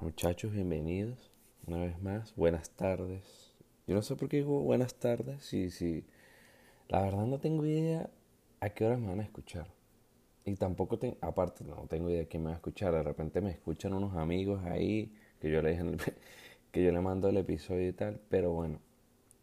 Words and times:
Muchachos, 0.00 0.52
bienvenidos 0.52 1.30
una 1.66 1.82
vez 1.82 2.00
más. 2.00 2.34
Buenas 2.36 2.70
tardes. 2.70 3.52
Yo 3.86 3.94
no 3.94 4.00
sé 4.00 4.16
por 4.16 4.30
qué 4.30 4.38
digo 4.38 4.60
buenas 4.62 4.94
tardes. 4.94 5.44
Si, 5.44 5.68
si, 5.68 6.06
la 6.88 7.02
verdad 7.02 7.26
no 7.26 7.38
tengo 7.38 7.66
idea 7.66 8.08
a 8.60 8.70
qué 8.70 8.86
horas 8.86 8.98
me 8.98 9.08
van 9.08 9.20
a 9.20 9.24
escuchar. 9.24 9.66
Y 10.46 10.54
tampoco 10.56 10.98
tengo, 10.98 11.18
aparte, 11.20 11.64
no 11.64 11.86
tengo 11.86 12.08
idea 12.08 12.20
de 12.20 12.28
quién 12.28 12.44
me 12.44 12.48
va 12.48 12.54
a 12.54 12.56
escuchar. 12.56 12.94
De 12.94 13.02
repente 13.02 13.42
me 13.42 13.50
escuchan 13.50 13.92
unos 13.92 14.16
amigos 14.16 14.64
ahí 14.64 15.12
que 15.38 15.50
yo 15.50 15.60
le 15.60 15.72
dije 15.72 15.84
que 16.72 16.82
yo 16.82 16.92
le 16.92 17.00
mando 17.00 17.28
el 17.28 17.36
episodio 17.36 17.88
y 17.88 17.92
tal. 17.92 18.20
Pero 18.28 18.52
bueno, 18.52 18.80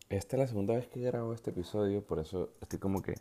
esta 0.09 0.35
es 0.35 0.39
la 0.39 0.47
segunda 0.47 0.75
vez 0.75 0.87
que 0.87 1.01
grabo 1.01 1.33
este 1.33 1.51
episodio, 1.51 2.03
por 2.03 2.19
eso 2.19 2.51
estoy 2.61 2.79
como 2.79 3.01
que 3.01 3.15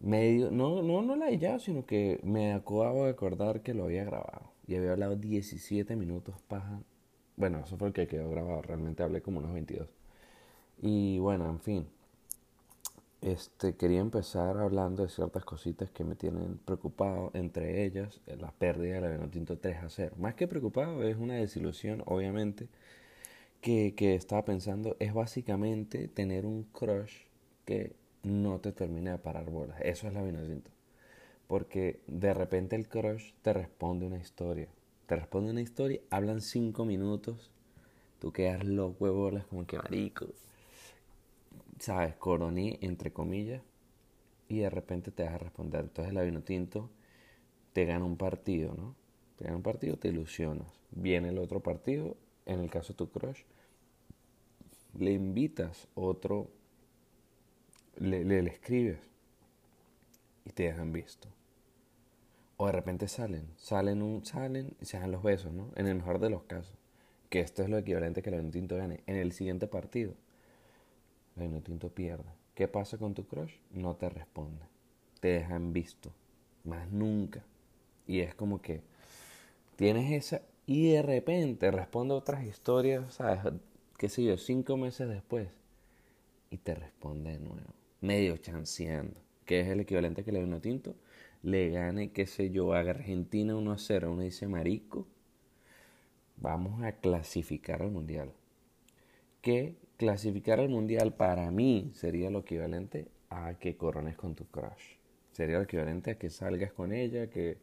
medio, 0.00 0.50
no, 0.50 0.82
no, 0.82 1.02
no 1.02 1.16
la 1.16 1.30
he 1.30 1.38
ya, 1.38 1.58
sino 1.58 1.86
que 1.86 2.20
me 2.22 2.52
acabo 2.52 3.04
de 3.04 3.10
acordar 3.10 3.62
que 3.62 3.74
lo 3.74 3.84
había 3.84 4.04
grabado. 4.04 4.52
Y 4.66 4.76
había 4.76 4.92
hablado 4.92 5.16
17 5.16 5.96
minutos 5.96 6.40
paja. 6.48 6.80
Bueno, 7.36 7.60
eso 7.64 7.76
fue 7.76 7.88
el 7.88 7.94
que 7.94 8.06
quedó 8.06 8.30
grabado. 8.30 8.62
Realmente 8.62 9.02
hablé 9.02 9.22
como 9.22 9.38
unos 9.40 9.52
22. 9.52 9.88
Y 10.80 11.18
bueno, 11.18 11.48
en 11.50 11.60
fin. 11.60 11.88
Este, 13.24 13.74
quería 13.74 14.00
empezar 14.00 14.58
hablando 14.58 15.02
de 15.02 15.08
ciertas 15.08 15.46
cositas 15.46 15.90
que 15.90 16.04
me 16.04 16.14
tienen 16.14 16.58
preocupado, 16.58 17.30
entre 17.32 17.86
ellas 17.86 18.20
eh, 18.26 18.36
la 18.36 18.50
pérdida 18.50 19.00
del 19.00 19.18
la 19.18 19.28
tinto 19.28 19.56
3 19.56 19.78
a 19.82 19.88
0. 19.88 20.14
Más 20.18 20.34
que 20.34 20.46
preocupado, 20.46 21.02
es 21.02 21.16
una 21.16 21.36
desilusión, 21.36 22.02
obviamente, 22.04 22.68
que, 23.62 23.94
que 23.96 24.14
estaba 24.14 24.44
pensando, 24.44 24.94
es 25.00 25.14
básicamente 25.14 26.06
tener 26.06 26.44
un 26.44 26.64
crush 26.64 27.14
que 27.64 27.96
no 28.22 28.60
te 28.60 28.72
termine 28.72 29.12
de 29.12 29.18
parar 29.18 29.48
bolas. 29.48 29.80
Eso 29.80 30.06
es 30.06 30.12
la 30.12 30.22
tinto. 30.22 30.70
Porque 31.46 32.00
de 32.06 32.34
repente 32.34 32.76
el 32.76 32.88
crush 32.88 33.32
te 33.40 33.54
responde 33.54 34.06
una 34.06 34.18
historia. 34.18 34.68
Te 35.06 35.16
responde 35.16 35.50
una 35.50 35.62
historia, 35.62 36.00
hablan 36.10 36.42
cinco 36.42 36.84
minutos, 36.84 37.50
tú 38.18 38.32
quedas 38.32 38.64
loco 38.64 39.10
bolas 39.14 39.46
como 39.46 39.66
que 39.66 39.78
marico 39.78 40.26
sabes, 41.78 42.14
coroní, 42.16 42.78
entre 42.80 43.12
comillas, 43.12 43.62
y 44.48 44.58
de 44.58 44.70
repente 44.70 45.10
te 45.10 45.24
vas 45.24 45.40
responder. 45.40 45.82
Entonces 45.82 46.14
el 46.14 46.24
vino 46.24 46.42
tinto 46.42 46.90
te 47.72 47.84
gana 47.84 48.04
un 48.04 48.16
partido, 48.16 48.74
¿no? 48.74 48.94
Te 49.36 49.44
gana 49.44 49.56
un 49.56 49.62
partido, 49.62 49.96
te 49.96 50.08
ilusionas. 50.08 50.68
Viene 50.90 51.30
el 51.30 51.38
otro 51.38 51.60
partido, 51.60 52.16
en 52.46 52.60
el 52.60 52.70
caso 52.70 52.92
de 52.92 52.98
tu 52.98 53.10
crush, 53.10 53.42
le 54.96 55.12
invitas 55.12 55.88
otro, 55.94 56.50
le, 57.96 58.24
le, 58.24 58.38
escribes 58.48 59.00
y 60.44 60.50
te 60.50 60.64
dejan 60.64 60.92
visto. 60.92 61.28
O 62.56 62.66
de 62.66 62.72
repente 62.72 63.08
salen, 63.08 63.48
salen, 63.56 64.02
un, 64.02 64.24
salen 64.24 64.76
y 64.80 64.84
se 64.84 64.98
dan 64.98 65.10
los 65.10 65.22
besos, 65.24 65.52
¿no? 65.52 65.72
En 65.74 65.88
el 65.88 65.96
mejor 65.96 66.20
de 66.20 66.30
los 66.30 66.44
casos. 66.44 66.76
Que 67.28 67.40
esto 67.40 67.64
es 67.64 67.68
lo 67.68 67.78
equivalente 67.78 68.22
que 68.22 68.30
el 68.30 68.36
vino 68.36 68.52
tinto 68.52 68.76
gane. 68.76 69.02
En 69.06 69.16
el 69.16 69.32
siguiente 69.32 69.66
partido 69.66 70.14
el 71.36 71.62
tinto 71.62 71.90
pierde. 71.90 72.30
¿Qué 72.54 72.68
pasa 72.68 72.98
con 72.98 73.14
tu 73.14 73.26
crush? 73.26 73.54
No 73.72 73.96
te 73.96 74.08
responde. 74.08 74.64
Te 75.20 75.28
dejan 75.28 75.72
visto. 75.72 76.12
Más 76.64 76.90
nunca. 76.90 77.44
Y 78.06 78.20
es 78.20 78.34
como 78.34 78.62
que 78.62 78.82
tienes 79.76 80.12
esa 80.12 80.42
y 80.66 80.92
de 80.92 81.02
repente 81.02 81.70
responde 81.70 82.14
otras 82.14 82.44
historias, 82.44 83.14
¿sabes? 83.14 83.40
Qué 83.98 84.08
sé 84.08 84.24
yo, 84.24 84.38
cinco 84.38 84.76
meses 84.76 85.08
después. 85.08 85.48
Y 86.50 86.58
te 86.58 86.74
responde 86.74 87.32
de 87.32 87.38
nuevo. 87.38 87.74
Medio 88.00 88.36
chanceando. 88.36 89.20
Que 89.44 89.60
es 89.60 89.68
el 89.68 89.80
equivalente 89.80 90.22
a 90.22 90.24
que 90.24 90.30
vino 90.30 90.60
tinto 90.60 90.94
le 91.44 91.68
gane, 91.68 92.10
qué 92.10 92.26
sé 92.26 92.50
yo, 92.50 92.72
a 92.72 92.80
Argentina 92.80 93.54
1 93.54 93.72
a 93.72 93.78
0. 93.78 94.12
Uno 94.12 94.22
dice, 94.22 94.48
marico, 94.48 95.06
vamos 96.36 96.82
a 96.82 96.92
clasificar 96.92 97.82
al 97.82 97.90
mundial. 97.90 98.32
¿Qué 99.42 99.76
clasificar 99.96 100.60
al 100.60 100.68
mundial 100.68 101.14
para 101.14 101.50
mí 101.50 101.90
sería 101.94 102.30
lo 102.30 102.40
equivalente 102.40 103.08
a 103.30 103.54
que 103.58 103.76
corones 103.76 104.16
con 104.16 104.34
tu 104.34 104.46
crush. 104.46 104.96
Sería 105.32 105.58
lo 105.58 105.64
equivalente 105.64 106.12
a 106.12 106.18
que 106.18 106.30
salgas 106.30 106.72
con 106.72 106.92
ella, 106.92 107.28
que, 107.28 107.58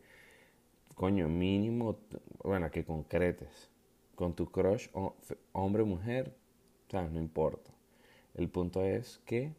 coño, 0.96 1.30
mínimo, 1.30 2.00
bueno, 2.44 2.70
que 2.70 2.84
concretes 2.84 3.70
con 4.16 4.36
tu 4.36 4.52
crush, 4.52 4.90
hombre 5.54 5.84
o 5.84 5.86
mujer, 5.86 6.36
¿sabes? 6.90 7.12
No 7.12 7.20
importa. 7.20 7.72
El 8.36 8.50
punto 8.50 8.84
es 8.84 9.20
que, 9.26 9.54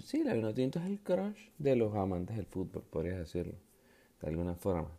sí, 0.00 0.24
la 0.24 0.34
vinotinto 0.34 0.78
es 0.78 0.86
el 0.86 1.00
crush 1.00 1.50
de 1.58 1.76
los 1.76 1.94
amantes 1.94 2.36
del 2.36 2.46
fútbol, 2.46 2.84
podrías 2.90 3.18
decirlo, 3.18 3.54
de 4.20 4.28
alguna 4.28 4.54
forma 4.54 4.90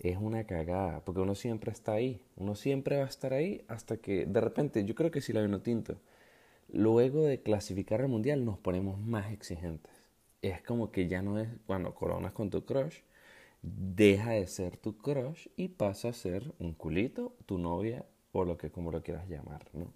es 0.00 0.16
una 0.16 0.44
cagada, 0.44 1.04
porque 1.04 1.20
uno 1.20 1.34
siempre 1.34 1.72
está 1.72 1.92
ahí, 1.92 2.20
uno 2.36 2.54
siempre 2.54 2.98
va 2.98 3.04
a 3.04 3.08
estar 3.08 3.32
ahí 3.32 3.64
hasta 3.68 3.96
que 3.96 4.26
de 4.26 4.40
repente, 4.40 4.84
yo 4.84 4.94
creo 4.94 5.10
que 5.10 5.20
si 5.20 5.32
la 5.32 5.42
vino 5.42 5.60
tinto, 5.60 5.96
luego 6.68 7.24
de 7.24 7.40
clasificar 7.40 8.00
al 8.00 8.08
mundial 8.08 8.44
nos 8.44 8.58
ponemos 8.58 8.98
más 9.00 9.32
exigentes. 9.32 9.92
Es 10.42 10.62
como 10.62 10.90
que 10.90 11.08
ya 11.08 11.22
no 11.22 11.38
es 11.38 11.48
cuando 11.66 11.94
coronas 11.94 12.32
con 12.32 12.50
tu 12.50 12.64
crush, 12.64 12.98
deja 13.62 14.32
de 14.32 14.46
ser 14.46 14.76
tu 14.76 14.98
crush 14.98 15.48
y 15.56 15.68
pasa 15.68 16.08
a 16.08 16.12
ser 16.12 16.52
un 16.58 16.74
culito, 16.74 17.34
tu 17.46 17.58
novia 17.58 18.04
o 18.32 18.44
lo 18.44 18.58
que 18.58 18.70
como 18.70 18.90
lo 18.90 19.02
quieras 19.02 19.28
llamar, 19.28 19.64
¿no? 19.72 19.92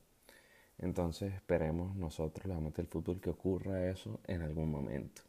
Entonces 0.79 1.35
esperemos 1.35 1.97
nosotros, 1.97 2.47
los 2.47 2.57
amantes 2.57 2.77
del 2.77 2.87
fútbol, 2.87 3.21
que 3.21 3.31
ocurra 3.31 3.91
eso 3.91 4.21
en 4.27 4.43
algún 4.43 4.71
momento. 4.71 5.23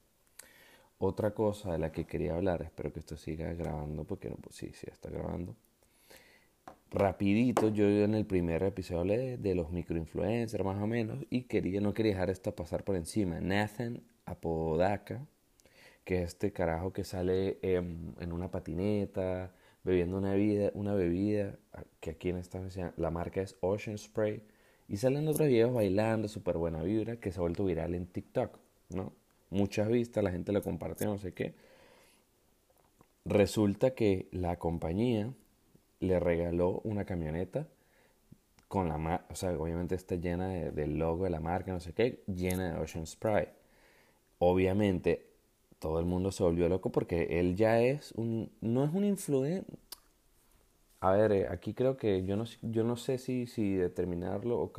Otra 1.01 1.31
cosa 1.33 1.71
de 1.71 1.79
la 1.79 1.93
que 1.93 2.05
quería 2.05 2.35
hablar, 2.35 2.61
espero 2.61 2.91
que 2.91 2.99
esto 2.99 3.15
siga 3.15 3.53
grabando, 3.53 4.03
porque 4.03 4.29
no, 4.29 4.35
pues 4.35 4.55
sí, 4.57 4.71
sí 4.73 4.85
está 4.91 5.09
grabando. 5.09 5.55
Rapidito, 6.91 7.69
yo 7.69 7.87
en 7.87 8.15
el 8.15 8.25
primer 8.25 8.63
episodio 8.63 9.37
de, 9.37 9.55
los 9.55 9.71
microinfluencers 9.71 10.65
más 10.65 10.81
o 10.81 10.87
menos 10.87 11.23
y 11.29 11.43
quería, 11.43 11.79
no 11.79 11.93
quería 11.93 12.13
dejar 12.13 12.29
esto 12.29 12.53
pasar 12.53 12.83
por 12.83 12.97
encima. 12.97 13.39
Nathan 13.39 14.01
Apodaca, 14.25 15.25
que 16.03 16.23
es 16.23 16.29
este 16.29 16.51
carajo 16.51 16.91
que 16.91 17.05
sale 17.05 17.59
en, 17.61 18.33
una 18.33 18.51
patineta, 18.51 19.53
bebiendo 19.85 20.17
una 20.17 20.31
bebida, 20.31 20.71
una 20.73 20.95
bebida 20.95 21.57
que 22.01 22.09
aquí 22.11 22.29
en 22.29 22.37
esta 22.37 22.59
la 22.97 23.09
marca 23.09 23.41
es 23.41 23.55
Ocean 23.61 23.97
Spray, 23.97 24.43
y 24.89 24.97
salen 24.97 25.27
otros 25.29 25.47
videos 25.47 25.73
bailando, 25.73 26.27
súper 26.27 26.57
buena 26.57 26.83
vibra, 26.83 27.17
que 27.17 27.31
se 27.31 27.39
ha 27.39 27.41
vuelto 27.41 27.63
viral 27.63 27.95
en 27.95 28.07
TikTok, 28.07 28.57
¿no? 28.89 29.13
Muchas 29.49 29.87
vistas, 29.89 30.23
la 30.23 30.31
gente 30.31 30.51
lo 30.51 30.61
comparte, 30.61 31.05
no 31.05 31.17
sé 31.17 31.33
qué. 31.33 31.53
Resulta 33.25 33.91
que 33.91 34.27
la 34.31 34.57
compañía 34.57 35.33
le 35.99 36.19
regaló 36.19 36.81
una 36.83 37.05
camioneta 37.05 37.67
con 38.67 38.87
la 38.87 38.97
marca, 38.97 39.25
o 39.31 39.35
sea, 39.35 39.51
obviamente 39.57 39.95
está 39.95 40.15
llena 40.15 40.47
del 40.47 40.97
logo 40.97 41.25
de 41.25 41.31
la 41.31 41.39
marca, 41.39 41.71
no 41.73 41.79
sé 41.79 41.93
qué, 41.93 42.23
llena 42.27 42.73
de 42.73 42.79
Ocean 42.79 43.05
Spray. 43.05 43.49
Obviamente 44.39 45.27
todo 45.79 45.99
el 45.99 46.05
mundo 46.05 46.31
se 46.31 46.43
volvió 46.43 46.69
loco 46.69 46.91
porque 46.91 47.39
él 47.39 47.55
ya 47.55 47.81
es 47.81 48.11
un, 48.13 48.51
no 48.61 48.83
es 48.85 48.93
un 48.93 49.05
influencer. 49.05 49.65
A 51.01 51.11
ver, 51.11 51.31
eh, 51.31 51.47
aquí 51.49 51.73
creo 51.73 51.97
que 51.97 52.25
yo 52.25 52.35
no, 52.35 52.45
yo 52.61 52.83
no 52.83 52.97
sé 52.97 53.17
si, 53.17 53.47
si 53.47 53.75
determinarlo 53.75 54.59
o 54.59 54.71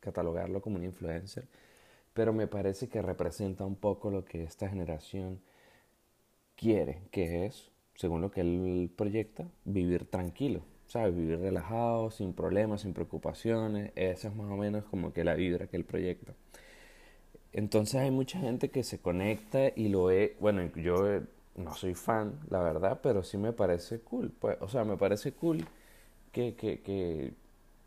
catalogarlo 0.00 0.60
como 0.60 0.76
un 0.76 0.84
influencer 0.84 1.46
pero 2.18 2.32
me 2.32 2.48
parece 2.48 2.88
que 2.88 3.00
representa 3.00 3.64
un 3.64 3.76
poco 3.76 4.10
lo 4.10 4.24
que 4.24 4.42
esta 4.42 4.68
generación 4.68 5.38
quiere, 6.56 7.02
que 7.12 7.46
es, 7.46 7.70
según 7.94 8.22
lo 8.22 8.32
que 8.32 8.40
él 8.40 8.90
proyecta, 8.96 9.46
vivir 9.64 10.04
tranquilo, 10.04 10.62
¿sabes? 10.88 11.14
Vivir 11.14 11.38
relajado, 11.38 12.10
sin 12.10 12.32
problemas, 12.32 12.80
sin 12.80 12.92
preocupaciones, 12.92 13.92
esa 13.94 14.26
es 14.26 14.34
más 14.34 14.50
o 14.50 14.56
menos 14.56 14.82
como 14.86 15.12
que 15.12 15.22
la 15.22 15.34
vibra 15.34 15.68
que 15.68 15.76
él 15.76 15.84
proyecta. 15.84 16.34
Entonces 17.52 18.00
hay 18.00 18.10
mucha 18.10 18.40
gente 18.40 18.68
que 18.68 18.82
se 18.82 18.98
conecta 18.98 19.68
y 19.76 19.88
lo 19.88 20.06
ve, 20.06 20.36
bueno, 20.40 20.68
yo 20.74 21.20
no 21.54 21.72
soy 21.76 21.94
fan, 21.94 22.40
la 22.50 22.60
verdad, 22.60 22.98
pero 23.00 23.22
sí 23.22 23.38
me 23.38 23.52
parece 23.52 24.00
cool, 24.00 24.32
pues, 24.40 24.56
o 24.60 24.66
sea, 24.66 24.82
me 24.82 24.96
parece 24.96 25.30
cool 25.34 25.64
que, 26.32 26.56
que, 26.56 26.80
que 26.80 27.32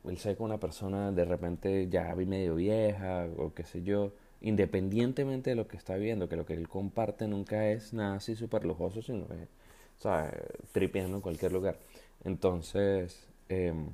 él 0.05 0.17
sea 0.17 0.37
con 0.37 0.45
una 0.45 0.57
persona 0.57 1.11
de 1.11 1.25
repente 1.25 1.89
ya 1.89 2.15
medio 2.15 2.55
vieja 2.55 3.27
o 3.37 3.53
qué 3.53 3.65
sé 3.65 3.83
yo, 3.83 4.13
independientemente 4.41 5.51
de 5.51 5.55
lo 5.55 5.67
que 5.67 5.77
está 5.77 5.95
viendo, 5.97 6.29
que 6.29 6.35
lo 6.35 6.45
que 6.45 6.53
él 6.53 6.67
comparte 6.67 7.27
nunca 7.27 7.69
es 7.69 7.93
nada 7.93 8.15
así 8.15 8.35
súper 8.35 8.65
lujoso, 8.65 9.01
sino 9.01 9.27
que, 9.27 9.35
o 9.35 10.01
sea, 10.01 10.33
tripeando 10.71 11.17
en 11.17 11.21
cualquier 11.21 11.51
lugar. 11.51 11.79
Entonces, 12.23 13.27
em, 13.49 13.87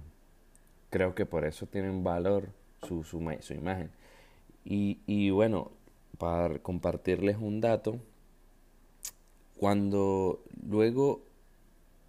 creo 0.89 1.15
que 1.15 1.25
por 1.25 1.45
eso 1.45 1.65
tienen 1.67 2.03
valor 2.03 2.49
su, 2.87 3.03
su, 3.03 3.19
su 3.41 3.53
imagen. 3.53 3.91
Y, 4.65 4.99
y 5.07 5.29
bueno, 5.31 5.71
para 6.17 6.59
compartirles 6.59 7.37
un 7.37 7.61
dato, 7.61 7.99
cuando 9.57 10.43
luego, 10.67 11.23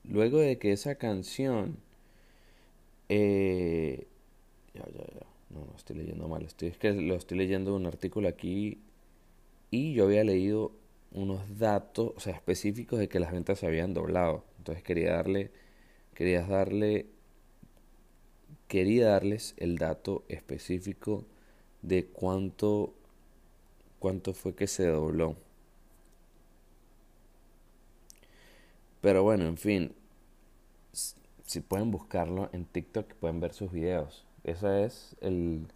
luego 0.05 0.38
de 0.38 0.58
que 0.58 0.73
esa 0.73 0.96
canción, 0.96 1.79
eh, 3.08 4.06
ya, 4.75 4.85
ya, 4.87 5.05
ya, 5.14 5.26
No, 5.50 5.64
no 5.64 5.74
estoy 5.76 5.96
leyendo 5.96 6.28
mal. 6.28 6.42
Estoy, 6.42 6.68
es 6.68 6.78
que 6.78 6.92
lo 6.92 7.14
estoy 7.14 7.38
leyendo 7.38 7.74
un 7.74 7.86
artículo 7.86 8.28
aquí 8.28 8.78
y 9.70 9.94
yo 9.94 10.04
había 10.04 10.24
leído 10.24 10.72
unos 11.12 11.58
datos, 11.58 12.12
o 12.16 12.20
sea, 12.20 12.34
específicos 12.34 12.98
de 12.98 13.08
que 13.08 13.20
las 13.20 13.32
ventas 13.32 13.58
se 13.60 13.66
habían 13.66 13.94
doblado. 13.94 14.44
Entonces 14.58 14.82
quería 14.84 15.14
darle, 15.14 15.50
quería 16.14 16.42
darle, 16.46 17.06
quería 18.68 19.08
darles 19.08 19.54
el 19.58 19.78
dato 19.78 20.24
específico 20.28 21.24
de 21.82 22.06
cuánto, 22.06 22.94
cuánto 23.98 24.34
fue 24.34 24.54
que 24.54 24.66
se 24.66 24.86
dobló. 24.86 25.36
Pero 29.00 29.22
bueno, 29.22 29.46
en 29.46 29.56
fin, 29.56 29.94
si 31.44 31.60
pueden 31.60 31.90
buscarlo 31.90 32.50
en 32.52 32.64
TikTok, 32.64 33.14
pueden 33.14 33.40
ver 33.40 33.54
sus 33.54 33.72
videos. 33.72 34.27
Ese 34.50 34.84
es 34.84 35.16
el 35.20 35.66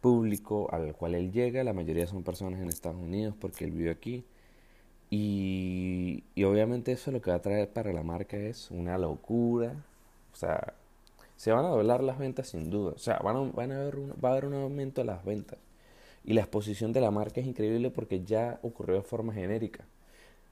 público 0.00 0.68
al 0.72 0.94
cual 0.94 1.14
él 1.14 1.32
llega. 1.32 1.64
La 1.64 1.72
mayoría 1.72 2.06
son 2.06 2.22
personas 2.22 2.60
en 2.60 2.68
Estados 2.68 3.00
Unidos 3.00 3.34
porque 3.40 3.64
él 3.64 3.72
vive 3.72 3.90
aquí. 3.90 4.24
Y, 5.10 6.24
y 6.34 6.44
obviamente 6.44 6.92
eso 6.92 7.10
lo 7.12 7.20
que 7.20 7.30
va 7.30 7.36
a 7.36 7.42
traer 7.42 7.70
para 7.70 7.92
la 7.92 8.02
marca 8.02 8.36
es 8.36 8.70
una 8.70 8.98
locura. 8.98 9.74
O 10.32 10.36
sea, 10.36 10.74
se 11.36 11.52
van 11.52 11.64
a 11.64 11.68
doblar 11.68 12.02
las 12.02 12.18
ventas 12.18 12.48
sin 12.48 12.70
duda. 12.70 12.92
O 12.94 12.98
sea, 12.98 13.18
van 13.18 13.36
a, 13.36 13.40
van 13.40 13.72
a 13.72 13.80
haber 13.80 13.96
va 14.24 14.30
a 14.30 14.32
haber 14.32 14.46
un 14.46 14.54
aumento 14.54 15.00
de 15.02 15.06
las 15.06 15.24
ventas. 15.24 15.58
Y 16.24 16.34
la 16.34 16.42
exposición 16.42 16.92
de 16.92 17.00
la 17.00 17.10
marca 17.10 17.40
es 17.40 17.46
increíble 17.46 17.90
porque 17.90 18.24
ya 18.24 18.60
ocurrió 18.62 18.96
de 18.96 19.02
forma 19.02 19.32
genérica. 19.32 19.84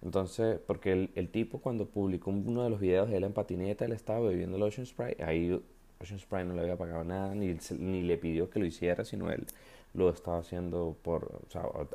Entonces, 0.03 0.59
porque 0.67 0.93
el, 0.93 1.11
el, 1.15 1.29
tipo 1.29 1.61
cuando 1.61 1.87
publicó 1.87 2.31
uno 2.31 2.65
de 2.65 2.71
los 2.71 2.81
videos 2.81 3.11
de 3.11 3.19
él 3.19 3.25
en 3.25 3.33
patineta, 3.33 3.85
él 3.85 3.93
estaba 3.93 4.21
bebiendo 4.21 4.57
el 4.57 4.63
Ocean 4.63 4.87
Sprite, 4.87 5.23
ahí 5.23 5.61
Ocean 6.01 6.19
Sprite 6.19 6.45
no 6.45 6.55
le 6.55 6.63
había 6.63 6.77
pagado 6.77 7.05
nada, 7.05 7.35
ni, 7.35 7.57
ni 7.79 8.03
le 8.03 8.17
pidió 8.17 8.49
que 8.49 8.59
lo 8.59 8.67
hiciera, 8.67 9.05
sino 9.05 9.31
él 9.31 9.47
lo 9.93 10.09
estaba 10.09 10.39
haciendo 10.39 10.97
por, 11.03 11.43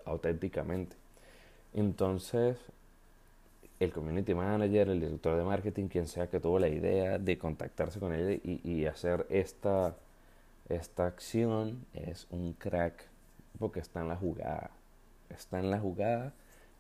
auténticamente. 0.06 0.96
Entonces, 1.74 2.58
el 3.80 3.92
community 3.92 4.34
manager, 4.34 4.90
el 4.90 5.02
director 5.02 5.38
de 5.38 5.44
marketing, 5.44 5.88
quien 5.88 6.08
sea 6.08 6.28
que 6.28 6.40
tuvo 6.40 6.60
la 6.60 6.68
idea 6.68 7.18
de 7.18 7.38
contactarse 7.38 8.00
con 8.00 8.14
él 8.14 8.42
y, 8.44 8.70
y 8.70 8.86
hacer 8.86 9.26
esta, 9.30 9.96
esta 10.70 11.08
acción, 11.08 11.86
es 11.94 12.28
un 12.30 12.54
crack, 12.54 13.08
porque 13.60 13.80
está 13.80 14.02
en 14.02 14.10
la 14.10 14.16
jugada. 14.16 14.70
Está 15.30 15.60
en 15.60 15.72
la 15.72 15.80
jugada 15.80 16.34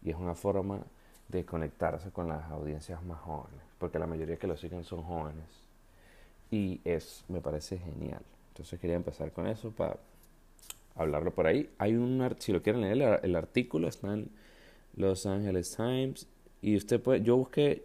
y 0.03 0.11
es 0.11 0.15
una 0.15 0.35
forma 0.35 0.81
de 1.29 1.43
conectarse 1.43 2.11
con 2.11 2.27
las 2.27 2.43
audiencias 2.51 3.03
más 3.03 3.19
jóvenes, 3.21 3.61
porque 3.79 3.97
la 3.97 4.05
mayoría 4.05 4.37
que 4.37 4.47
lo 4.47 4.55
siguen 4.55 4.83
son 4.83 5.01
jóvenes. 5.01 5.64
Y 6.55 6.79
es, 6.85 7.25
me 7.27 7.41
parece 7.41 7.77
genial. 7.77 8.21
Entonces 8.53 8.79
quería 8.79 8.95
empezar 8.95 9.33
con 9.33 9.45
eso 9.45 9.71
para 9.71 9.97
hablarlo 10.95 11.33
por 11.33 11.47
ahí. 11.47 11.69
Hay 11.79 11.95
un, 11.95 12.33
si 12.39 12.53
lo 12.53 12.61
quieren 12.61 12.79
leer, 12.79 13.19
el, 13.23 13.35
artículo 13.35 13.89
está 13.89 14.13
en 14.13 14.29
Los 14.95 15.25
Angeles 15.25 15.75
Times 15.75 16.27
y 16.61 16.77
usted 16.77 17.01
puede, 17.01 17.21
yo 17.21 17.35
busqué, 17.35 17.83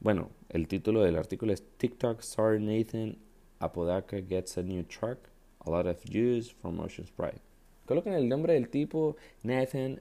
bueno, 0.00 0.30
el 0.48 0.66
título 0.66 1.02
del 1.02 1.16
artículo 1.16 1.52
es 1.52 1.62
TikTok 1.76 2.20
star 2.20 2.58
Nathan 2.58 3.18
Apodaca 3.58 4.16
gets 4.26 4.56
a 4.56 4.62
new 4.62 4.82
truck, 4.84 5.18
a 5.66 5.70
lot 5.70 5.86
of 5.86 6.02
views 6.02 6.50
from 6.50 6.80
Ocean 6.80 7.06
Sprite. 7.06 7.42
Coloquen 7.84 8.14
el 8.14 8.30
nombre 8.30 8.54
del 8.54 8.70
tipo, 8.70 9.16
Nathan, 9.42 10.00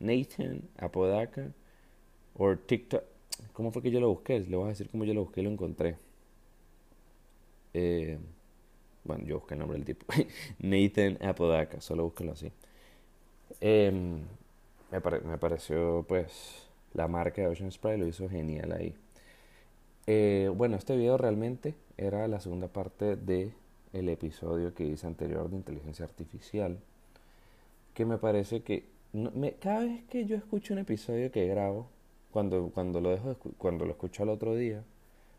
Nathan 0.00 0.62
Apodaca 0.78 1.52
o 2.32 2.56
TikTok. 2.56 3.02
¿Cómo 3.52 3.72
fue 3.72 3.82
que 3.82 3.90
yo 3.90 4.00
lo 4.00 4.08
busqué? 4.08 4.40
Le 4.40 4.56
voy 4.56 4.64
a 4.64 4.68
decir 4.68 4.88
cómo 4.88 5.04
yo 5.04 5.12
lo 5.12 5.24
busqué 5.24 5.42
y 5.42 5.44
lo 5.44 5.50
encontré. 5.50 6.05
Eh, 7.78 8.18
bueno, 9.04 9.24
yo 9.26 9.34
busqué 9.36 9.52
el 9.52 9.60
nombre 9.60 9.76
del 9.76 9.84
tipo. 9.84 10.06
Nathan 10.60 11.18
Apodaca, 11.22 11.82
solo 11.82 12.04
búsquelo 12.04 12.32
así. 12.32 12.50
Em, 13.60 14.22
me, 14.90 15.20
me, 15.24 15.36
pareció, 15.36 16.02
pues, 16.08 16.66
la 16.94 17.06
marca 17.06 17.42
de 17.42 17.48
Ocean 17.48 17.70
Spray 17.70 17.98
lo 17.98 18.06
hizo 18.06 18.30
genial 18.30 18.72
ahí. 18.72 18.94
Eh, 20.06 20.50
bueno, 20.56 20.76
este 20.76 20.96
video 20.96 21.18
realmente 21.18 21.74
era 21.98 22.26
la 22.28 22.40
segunda 22.40 22.68
parte 22.68 23.16
de 23.16 23.52
el 23.92 24.08
episodio 24.08 24.72
que 24.74 24.84
hice 24.84 25.06
anterior 25.06 25.50
de 25.50 25.56
inteligencia 25.56 26.06
artificial. 26.06 26.78
Que 27.92 28.06
me 28.06 28.16
parece 28.16 28.62
que 28.62 28.84
me, 29.12 29.52
cada 29.52 29.80
vez 29.80 30.02
que 30.04 30.24
yo 30.24 30.36
escucho 30.36 30.72
un 30.72 30.80
episodio 30.80 31.30
que 31.30 31.46
grabo, 31.46 31.88
cuando, 32.30 32.70
cuando, 32.72 33.02
lo 33.02 33.10
dejo, 33.10 33.36
cuando 33.58 33.84
lo 33.84 33.90
escucho 33.92 34.22
al 34.22 34.30
otro 34.30 34.54
día 34.54 34.82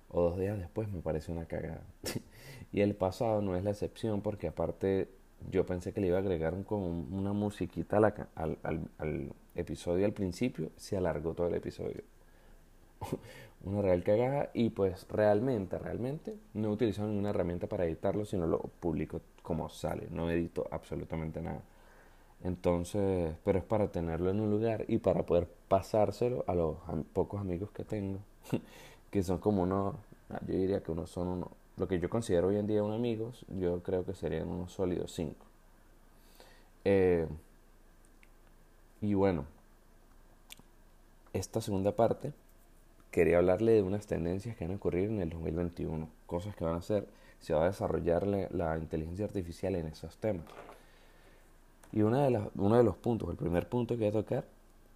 o 0.09 0.21
dos 0.21 0.37
días 0.37 0.57
después 0.57 0.87
me 0.89 1.01
parece 1.01 1.31
una 1.31 1.45
cagada. 1.45 1.81
y 2.77 2.81
el 2.81 2.93
pasado 2.93 3.41
no 3.41 3.55
es 3.55 3.63
la 3.63 3.71
excepción 3.71 4.21
porque 4.21 4.49
aparte 4.49 5.09
yo 5.49 5.65
pensé 5.65 5.93
que 5.93 5.99
le 5.99 6.07
iba 6.09 6.17
a 6.17 6.19
agregar 6.19 6.53
como 6.63 6.85
una 6.85 7.33
musiquita 7.33 7.97
al, 7.97 8.59
al, 8.61 8.87
al, 8.99 9.33
episodio 9.55 10.05
al 10.05 10.13
principio, 10.13 10.69
se 10.75 10.95
alargó 10.95 11.33
todo 11.33 11.47
el 11.47 11.55
episodio. 11.55 12.03
una 13.63 13.81
real 13.81 14.03
cagada 14.03 14.51
y 14.53 14.69
pues 14.69 15.07
realmente, 15.09 15.79
realmente 15.79 16.37
no 16.53 16.67
he 16.67 16.71
utilizado 16.71 17.07
ninguna 17.07 17.31
herramienta 17.31 17.65
para 17.65 17.85
editarlo, 17.85 18.25
sino 18.25 18.45
lo 18.45 18.59
publico 18.59 19.21
como 19.41 19.69
sale, 19.69 20.07
no 20.11 20.29
edito 20.29 20.67
absolutamente 20.69 21.41
nada. 21.41 21.63
Entonces, 22.43 23.33
pero 23.43 23.57
es 23.57 23.65
para 23.65 23.87
tenerlo 23.87 24.29
en 24.29 24.39
un 24.39 24.51
lugar 24.51 24.85
y 24.87 24.99
para 24.99 25.25
poder 25.25 25.47
pasárselo 25.67 26.43
a 26.45 26.53
los 26.53 26.75
pocos 27.11 27.41
amigos 27.41 27.71
que 27.71 27.83
tengo, 27.83 28.19
que 29.09 29.23
son 29.23 29.39
como 29.39 29.63
unos, 29.63 29.95
yo 30.45 30.53
diría 30.53 30.83
que 30.83 30.91
unos 30.91 31.09
son 31.09 31.27
unos, 31.29 31.49
lo 31.77 31.87
que 31.87 31.99
yo 31.99 32.09
considero 32.09 32.47
hoy 32.47 32.57
en 32.57 32.67
día 32.67 32.83
un 32.83 32.91
amigos, 32.91 33.45
yo 33.47 33.81
creo 33.83 34.03
que 34.05 34.13
serían 34.13 34.47
unos 34.47 34.73
sólidos 34.73 35.11
cinco. 35.13 35.45
Eh, 36.85 37.27
y 39.01 39.13
bueno, 39.13 39.45
esta 41.33 41.61
segunda 41.61 41.95
parte 41.95 42.33
quería 43.11 43.37
hablarle 43.37 43.73
de 43.73 43.83
unas 43.83 44.07
tendencias 44.07 44.55
que 44.55 44.65
van 44.65 44.73
a 44.73 44.77
ocurrir 44.77 45.09
en 45.09 45.21
el 45.21 45.29
2021, 45.29 46.09
cosas 46.25 46.55
que 46.55 46.65
van 46.65 46.75
a 46.75 46.79
hacer, 46.79 47.07
se 47.39 47.53
va 47.53 47.63
a 47.63 47.67
desarrollar 47.67 48.25
la 48.25 48.77
inteligencia 48.77 49.25
artificial 49.25 49.75
en 49.75 49.87
esos 49.87 50.17
temas. 50.17 50.45
Y 51.91 52.01
una 52.01 52.23
de 52.23 52.31
las, 52.31 52.47
uno 52.55 52.77
de 52.77 52.83
los 52.83 52.97
puntos, 52.97 53.29
el 53.29 53.37
primer 53.37 53.69
punto 53.69 53.95
que 53.95 53.99
voy 53.99 54.09
a 54.09 54.23
tocar, 54.23 54.45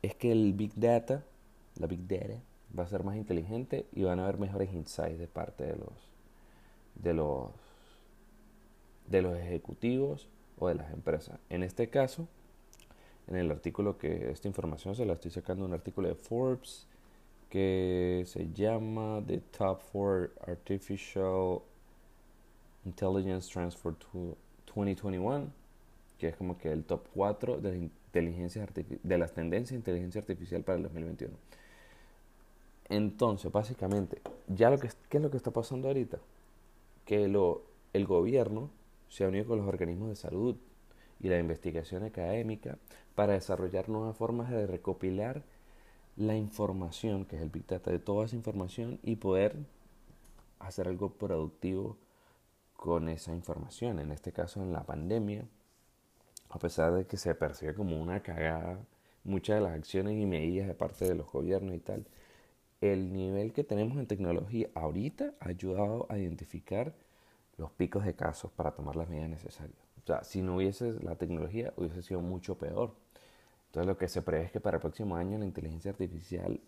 es 0.02 0.16
que 0.16 0.32
el 0.32 0.54
Big 0.54 0.74
Data, 0.76 1.24
la 1.78 1.88
Big 1.88 2.08
Data, 2.08 2.42
va 2.78 2.84
a 2.84 2.88
ser 2.88 3.04
más 3.04 3.16
inteligente 3.16 3.86
y 3.94 4.04
van 4.04 4.20
a 4.20 4.24
haber 4.24 4.40
mejores 4.40 4.74
insights 4.74 5.20
de 5.20 5.28
parte 5.28 5.66
de 5.66 5.76
los, 5.76 6.11
de 6.96 7.14
los, 7.14 7.52
de 9.08 9.22
los 9.22 9.38
ejecutivos 9.38 10.28
o 10.60 10.68
de 10.68 10.76
las 10.76 10.92
empresas. 10.92 11.40
En 11.50 11.64
este 11.64 11.90
caso, 11.90 12.28
en 13.28 13.36
el 13.36 13.52
artículo 13.52 13.98
que 13.98 14.32
esta 14.32 14.48
información 14.48 14.96
se 14.96 15.06
la 15.06 15.14
estoy 15.14 15.32
sacando 15.32 15.66
un 15.66 15.74
artículo 15.74 16.08
de 16.08 16.16
Forbes 16.16 16.88
que 17.50 18.24
se 18.28 18.52
llama 18.54 19.22
The 19.26 19.40
Top 19.58 19.82
4 19.92 20.30
Artificial 20.48 21.60
Intelligence 22.86 23.52
Transfer 23.52 23.94
2021 24.74 25.62
que 26.22 26.28
es 26.28 26.36
como 26.36 26.56
que 26.56 26.72
el 26.72 26.84
top 26.84 27.08
4 27.16 27.58
de, 27.58 27.78
inteligencia 27.80 28.68
de 29.02 29.18
las 29.18 29.34
tendencias 29.34 29.72
de 29.72 29.78
inteligencia 29.78 30.22
artificial 30.22 30.62
para 30.62 30.78
el 30.78 30.84
2021. 30.84 31.34
Entonces, 32.90 33.52
básicamente, 33.52 34.22
ya 34.48 34.70
lo 34.70 34.78
que, 34.78 34.90
¿qué 35.10 35.18
es 35.18 35.24
lo 35.24 35.32
que 35.32 35.38
está 35.38 35.50
pasando 35.50 35.88
ahorita? 35.88 36.20
Que 37.06 37.28
lo, 37.28 37.64
el 37.94 38.06
gobierno 38.06 38.70
se 39.10 39.26
ha 39.26 39.28
unido 39.28 39.48
con 39.48 39.60
los 39.60 39.68
organismos 39.68 40.10
de 40.10 40.16
salud 40.16 40.56
y 41.20 41.30
la 41.30 41.38
investigación 41.38 42.04
académica 42.04 42.78
para 43.16 43.34
desarrollar 43.34 43.90
nuevas 43.90 44.16
formas 44.16 44.50
de 44.50 44.66
recopilar 44.68 45.44
la 46.16 46.36
información, 46.36 47.26
que 47.26 47.36
es 47.36 47.42
el 47.42 47.50
Big 47.50 47.68
Data, 47.68 47.92
de 47.92 48.00
toda 48.00 48.26
esa 48.26 48.36
información 48.36 49.00
y 49.04 49.18
poder 49.18 49.56
hacer 50.60 50.88
algo 50.88 51.10
productivo 51.10 51.98
con 52.76 53.10
esa 53.10 53.32
información. 53.32 54.00
En 54.00 54.12
este 54.12 54.32
caso, 54.32 54.62
en 54.62 54.74
la 54.74 54.84
pandemia, 54.84 55.46
a 56.50 56.60
pesar 56.60 56.94
de 56.94 57.06
que 57.06 57.18
se 57.18 57.34
percibe 57.36 57.74
como 57.74 58.02
una 58.02 58.22
cagada 58.22 58.80
muchas 59.24 59.58
de 59.58 59.62
las 59.62 59.74
acciones 59.74 60.18
y 60.18 60.26
medidas 60.26 60.68
de 60.68 60.74
parte 60.74 61.06
de 61.08 61.16
los 61.16 61.32
gobiernos 61.32 61.76
y 61.76 61.80
tal, 61.80 62.06
el 62.82 63.14
nivel 63.14 63.54
que 63.54 63.64
tenemos 63.64 63.98
en 63.98 64.08
tecnología 64.08 64.68
ahorita 64.74 65.34
ha 65.40 65.50
ayudado 65.50 66.08
a 66.10 66.18
identificar 66.18 66.94
los 67.58 67.72
picos 67.72 68.06
de 68.06 68.16
casos 68.16 68.52
para 68.52 68.72
tomar 68.72 68.96
las 68.96 69.08
medidas 69.08 69.30
necesarias. 69.30 69.78
O 70.04 70.08
sea, 70.08 70.24
si 70.24 70.42
no 70.42 70.56
hubiese 70.56 70.94
la 71.04 71.16
tecnología, 71.16 71.74
hubiese 71.78 72.02
sido 72.02 72.22
mucho 72.22 72.58
peor. 72.58 72.96
Entonces, 73.68 73.88
lo 73.88 73.98
que 73.98 74.08
se 74.08 74.22
prevé 74.22 74.46
es 74.46 74.52
que 74.52 74.60
para 74.60 74.78
el 74.78 74.82
próximo 74.82 75.16
año 75.16 75.38
la 75.38 75.46
inteligencia 75.46 75.92
artificial 75.92 76.60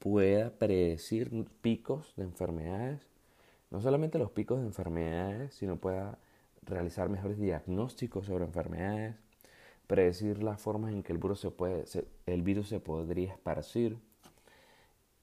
pueda 0.00 0.50
predecir 0.50 1.30
picos 1.62 2.12
de 2.16 2.24
enfermedades, 2.24 3.00
no 3.70 3.80
solamente 3.80 4.18
los 4.18 4.30
picos 4.30 4.60
de 4.60 4.66
enfermedades, 4.66 5.54
sino 5.54 5.76
pueda 5.76 6.18
realizar 6.62 7.08
mejores 7.08 7.38
diagnósticos 7.38 8.26
sobre 8.26 8.44
enfermedades, 8.44 9.16
predecir 9.86 10.42
las 10.42 10.60
formas 10.60 10.92
en 10.92 11.02
que 11.02 11.12
el 11.12 11.18
virus 11.18 11.40
se, 11.40 11.50
puede, 11.50 11.84
el 12.26 12.42
virus 12.42 12.68
se 12.68 12.80
podría 12.80 13.32
esparcir. 13.32 13.98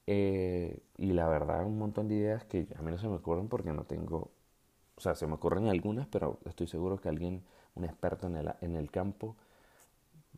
Eh, 0.07 0.81
y 0.97 1.13
la 1.13 1.27
verdad, 1.29 1.65
un 1.65 1.77
montón 1.77 2.07
de 2.09 2.15
ideas 2.15 2.43
que 2.45 2.67
a 2.77 2.81
mí 2.81 2.91
no 2.91 2.97
se 2.97 3.07
me 3.07 3.15
ocurren 3.15 3.47
porque 3.49 3.71
no 3.73 3.85
tengo 3.85 4.31
O 4.97 5.01
sea, 5.01 5.15
se 5.15 5.27
me 5.27 5.35
ocurren 5.35 5.67
algunas, 5.69 6.07
pero 6.07 6.39
estoy 6.45 6.67
seguro 6.67 6.99
que 7.01 7.09
alguien, 7.09 7.43
un 7.75 7.85
experto 7.85 8.27
en 8.27 8.37
el, 8.37 8.53
en 8.61 8.75
el 8.77 8.91
campo, 8.91 9.37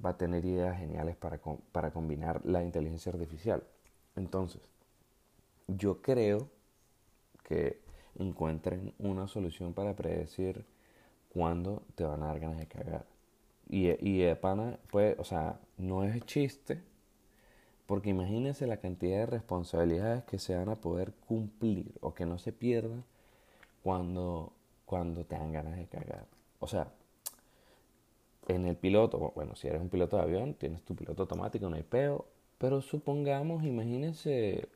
va 0.03 0.12
a 0.12 0.17
tener 0.17 0.45
ideas 0.45 0.77
geniales 0.77 1.15
para, 1.17 1.39
para 1.72 1.91
combinar 1.91 2.41
la 2.45 2.63
inteligencia 2.63 3.12
artificial. 3.12 3.63
Entonces, 4.15 4.62
yo 5.67 6.01
creo 6.01 6.50
que 7.43 7.81
encuentren 8.17 8.93
una 9.00 9.27
solución 9.27 9.74
para 9.74 9.95
predecir 9.95 10.65
cuándo 11.34 11.84
te 11.95 12.05
van 12.05 12.24
a 12.24 12.27
dar 12.27 12.39
ganas 12.39 12.60
de 12.60 12.67
cagar. 12.67 13.05
Y, 13.69 13.89
y 14.07 14.19
de 14.19 14.36
pana, 14.36 14.79
pues, 14.91 15.17
o 15.19 15.25
sea, 15.25 15.60
no 15.77 16.03
es 16.03 16.25
chiste, 16.25 16.84
porque 17.86 18.10
imagínense 18.10 18.68
la 18.68 18.77
cantidad 18.77 19.20
de 19.20 19.25
responsabilidades 19.27 20.24
que 20.24 20.39
se 20.39 20.56
van 20.56 20.70
a 20.70 20.75
poder 20.75 21.13
cumplir 21.27 21.92
o 22.01 22.13
que 22.13 22.25
no 22.25 22.39
se 22.39 22.51
pierdan 22.51 23.04
cuando, 23.84 24.54
cuando 24.86 25.24
te 25.25 25.36
dan 25.36 25.51
ganas 25.51 25.77
de 25.77 25.86
cagar. 25.86 26.25
O 26.60 26.68
sea, 26.68 26.88
en 28.48 28.65
el 28.65 28.75
piloto, 28.75 29.32
bueno, 29.36 29.56
si 29.56 29.68
eres 29.68 29.82
un 29.82 29.89
piloto 29.89 30.18
de 30.18 30.24
avión, 30.24 30.54
tienes 30.56 30.84
tu 30.84 30.96
piloto 30.96 31.24
automático, 31.24 31.70
no 31.70 31.75
hay 31.75 31.84
peo, 31.84 32.25
pero 32.58 32.82
supongamos, 32.82 33.63
imagínense, 33.63 34.68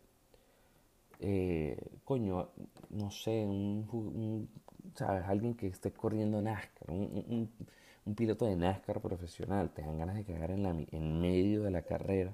eh, 1.20 1.78
coño, 2.06 2.50
no 2.90 3.12
sé, 3.12 3.46
un, 3.46 4.50
¿sabes? 4.96 5.24
Alguien 5.26 5.56
que 5.56 5.68
esté 5.68 5.92
corriendo 5.92 6.42
NASCAR, 6.42 6.92
un, 6.92 7.50
un, 8.06 8.16
piloto 8.16 8.46
de 8.46 8.56
NASCAR 8.56 9.02
profesional, 9.02 9.70
te 9.72 9.82
dan 9.84 9.98
ganas 9.98 10.16
de 10.16 10.24
cagar 10.24 10.52
en, 10.52 10.64
la, 10.64 10.70
en 10.72 11.22
medio 11.22 11.64
de 11.64 11.72
la 11.72 11.84
carrera, 11.84 12.34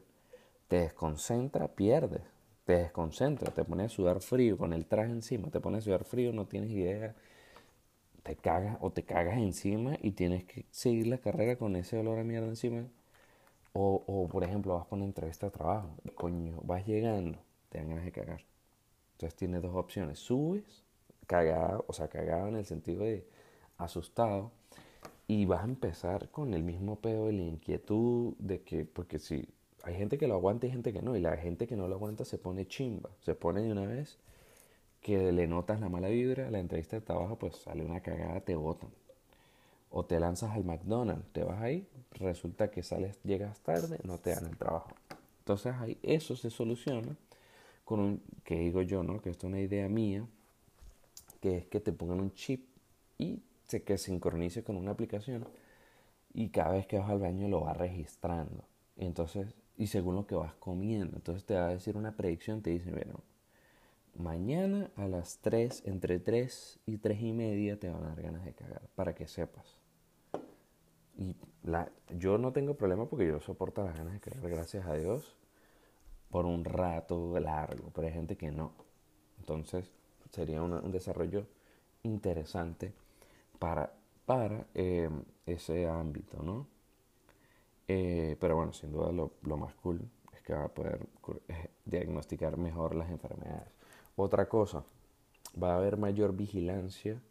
te 0.67 0.77
desconcentra, 0.77 1.67
pierdes, 1.67 2.22
te 2.65 2.74
desconcentra, 2.74 3.51
te 3.51 3.63
pone 3.63 3.84
a 3.84 3.89
sudar 3.89 4.22
frío 4.22 4.57
con 4.57 4.74
el 4.74 4.86
traje 4.86 5.12
encima, 5.12 5.50
te 5.50 5.60
pone 5.60 5.77
a 5.77 5.81
sudar 5.81 6.03
frío, 6.03 6.34
no 6.34 6.48
tienes 6.48 6.72
idea, 6.72 7.15
te 8.24 8.36
cagas 8.36 8.77
o 8.81 8.91
te 8.91 9.03
cagas 9.03 9.38
encima 9.38 9.98
y 10.01 10.12
tienes 10.12 10.45
que 10.45 10.65
seguir 10.72 11.07
la 11.07 11.19
carrera 11.19 11.57
con 11.57 11.75
ese 11.75 11.98
olor 11.98 12.19
a 12.19 12.24
mierda 12.24 12.48
encima. 12.48 12.88
O, 13.74 14.03
o 14.07 14.27
por 14.27 14.43
ejemplo, 14.43 14.75
vas 14.75 14.88
por 14.88 14.98
una 14.98 15.05
entrevista 15.05 15.48
de 15.48 15.51
trabajo, 15.51 15.89
coño, 16.15 16.60
vas 16.63 16.86
llegando, 16.88 17.39
te 17.69 17.77
dan 17.79 17.89
ganas 17.89 18.05
de 18.05 18.12
cagar. 18.12 18.41
Entonces 19.13 19.36
tienes 19.36 19.62
dos 19.62 19.75
opciones, 19.75 20.19
subes, 20.19 20.84
cagado, 21.27 21.86
o 21.88 21.93
sea, 21.93 22.07
cagado 22.07 22.48
en 22.48 22.55
el 22.55 22.65
sentido 22.65 23.03
de 23.03 23.27
asustado, 23.77 24.51
y 25.27 25.45
vas 25.45 25.62
a 25.62 25.65
empezar 25.65 26.29
con 26.29 26.53
el 26.53 26.63
mismo 26.63 26.98
pedo 26.98 27.27
de 27.27 27.34
la 27.34 27.43
inquietud 27.43 28.36
de 28.38 28.62
que, 28.62 28.86
porque 28.86 29.19
si 29.19 29.50
hay 29.86 29.96
gente 29.96 30.18
que 30.18 30.27
lo 30.27 30.34
aguanta 30.34 30.65
y 30.65 30.72
gente 30.72 30.92
que 30.92 31.01
no, 31.01 31.15
y 31.15 31.22
la 31.22 31.38
gente 31.38 31.68
que 31.68 31.75
no 31.75 31.88
lo 31.88 31.96
aguanta 31.96 32.25
se 32.25 32.38
pone 32.38 32.68
chimba, 32.68 33.12
se 33.22 33.36
pone 33.36 33.62
de 33.62 33.72
una 33.72 33.86
vez 33.86 34.18
que 35.01 35.32
le 35.32 35.48
notas 35.48 35.80
la 35.80 35.89
mala 35.89 36.10
vibra, 36.10 36.50
la 36.50 36.58
entrevista 36.58 36.96
de 36.96 37.01
trabajo, 37.04 37.38
pues 37.38 37.58
sale 37.58 37.86
una 37.86 38.01
cagada, 38.01 38.42
te 38.42 38.56
botan. 38.56 38.89
O 39.92 40.04
te 40.04 40.20
lanzas 40.20 40.51
al 40.51 40.63
McDonald's, 40.63 41.32
te 41.32 41.44
vas 41.44 41.62
ahí, 41.62 41.88
resulta 42.13 42.72
que 42.72 42.82
sales, 42.82 43.20
llegas 43.24 43.60
tarde, 43.60 44.00
no 44.04 44.18
te 44.18 44.32
dan 44.32 44.48
el 44.48 44.58
trabajo. 44.58 44.89
Entonces 45.39 45.75
ahí 45.75 46.00
eso 46.01 46.36
se 46.36 46.50
soluciona 46.50 47.15
con 47.86 48.00
un, 48.00 48.24
que 48.44 48.58
digo 48.58 48.82
yo, 48.82 49.04
¿no? 49.04 49.22
Que 49.22 49.30
esto 49.30 49.46
es 49.46 49.54
una 49.54 49.62
idea 49.62 49.88
mía, 49.88 50.25
que 51.39 51.58
es 51.58 51.65
que 51.68 51.80
te 51.80 51.94
pongan 51.94 52.20
un 52.20 52.34
chip 52.34 52.65
y 53.20 53.44
se, 53.68 53.84
que 53.84 54.00
sincronice 54.00 54.63
con 54.63 54.75
una 54.75 54.92
aplicación 54.92 55.46
y 56.34 56.50
cada 56.50 56.72
vez 56.72 56.88
que 56.88 56.98
vas 56.98 57.10
al 57.12 57.20
baño 57.20 57.48
lo 57.48 57.62
va 57.62 57.74
registrando. 57.74 58.63
Entonces, 58.98 59.54
y 59.77 59.88
según 59.88 60.15
lo 60.15 60.25
que 60.27 60.36
vas 60.36 60.53
comiendo. 60.55 61.15
Entonces 61.17 61.46
te 61.46 61.55
va 61.55 61.67
a 61.67 61.74
decir 61.74 61.98
una 61.98 62.15
predicción, 62.15 62.62
te 62.62 62.70
dice, 62.72 62.91
bueno, 62.91 63.22
mañana 64.15 64.91
a 64.96 65.08
las 65.08 65.39
3, 65.39 65.84
entre 65.86 66.20
3 66.20 66.79
y 66.86 66.98
3 66.98 67.22
y 67.22 67.34
media 67.34 67.79
te 67.79 67.89
van 67.89 68.03
a 68.03 68.10
dar 68.10 68.22
ganas 68.22 68.46
de 68.46 68.53
cagar, 68.53 68.82
para 68.96 69.13
que 69.13 69.27
sepas. 69.27 69.79
Y 71.17 71.36
la, 71.63 71.89
yo 72.17 72.38
no 72.38 72.51
tengo 72.51 72.75
problema 72.75 73.08
porque 73.08 73.27
yo 73.27 73.39
soporto 73.39 73.84
las 73.84 73.98
ganas 73.98 74.13
de 74.13 74.20
cagar, 74.20 74.50
gracias 74.50 74.86
a 74.86 74.96
Dios, 74.96 75.36
por 76.29 76.46
un 76.46 76.65
rato 76.65 77.39
largo, 77.39 77.91
pero 77.94 78.08
hay 78.08 78.13
gente 78.13 78.36
que 78.36 78.51
no. 78.51 78.74
Entonces 79.39 79.91
sería 80.32 80.62
un 80.62 80.91
desarrollo 80.91 81.46
interesante 82.03 82.94
para, 83.60 83.94
para 84.25 84.65
eh, 84.74 85.10
ese 85.46 85.88
ámbito, 85.88 86.41
¿no? 86.44 86.67
Eh, 87.88 88.36
pero 88.39 88.56
bueno, 88.56 88.74
sin 88.74 88.92
duda 88.92 89.12
lo, 89.12 89.34
lo, 89.44 89.58
más 89.58 89.74
cool 89.75 90.01
es 90.34 90.42
que 90.42 90.54
va 90.54 90.65
a 90.65 90.68
poder 90.70 91.08
eh, 91.48 91.70
diagnosticar 91.86 92.58
mejor 92.58 92.96
las 92.96 93.10
enfermedades. 93.10 93.70
Otra 94.15 94.50
cosa, 94.50 94.84
va 95.62 95.74
a 95.74 95.77
haber 95.77 95.98
mayor 95.98 96.36
vigilancia, 96.36 97.22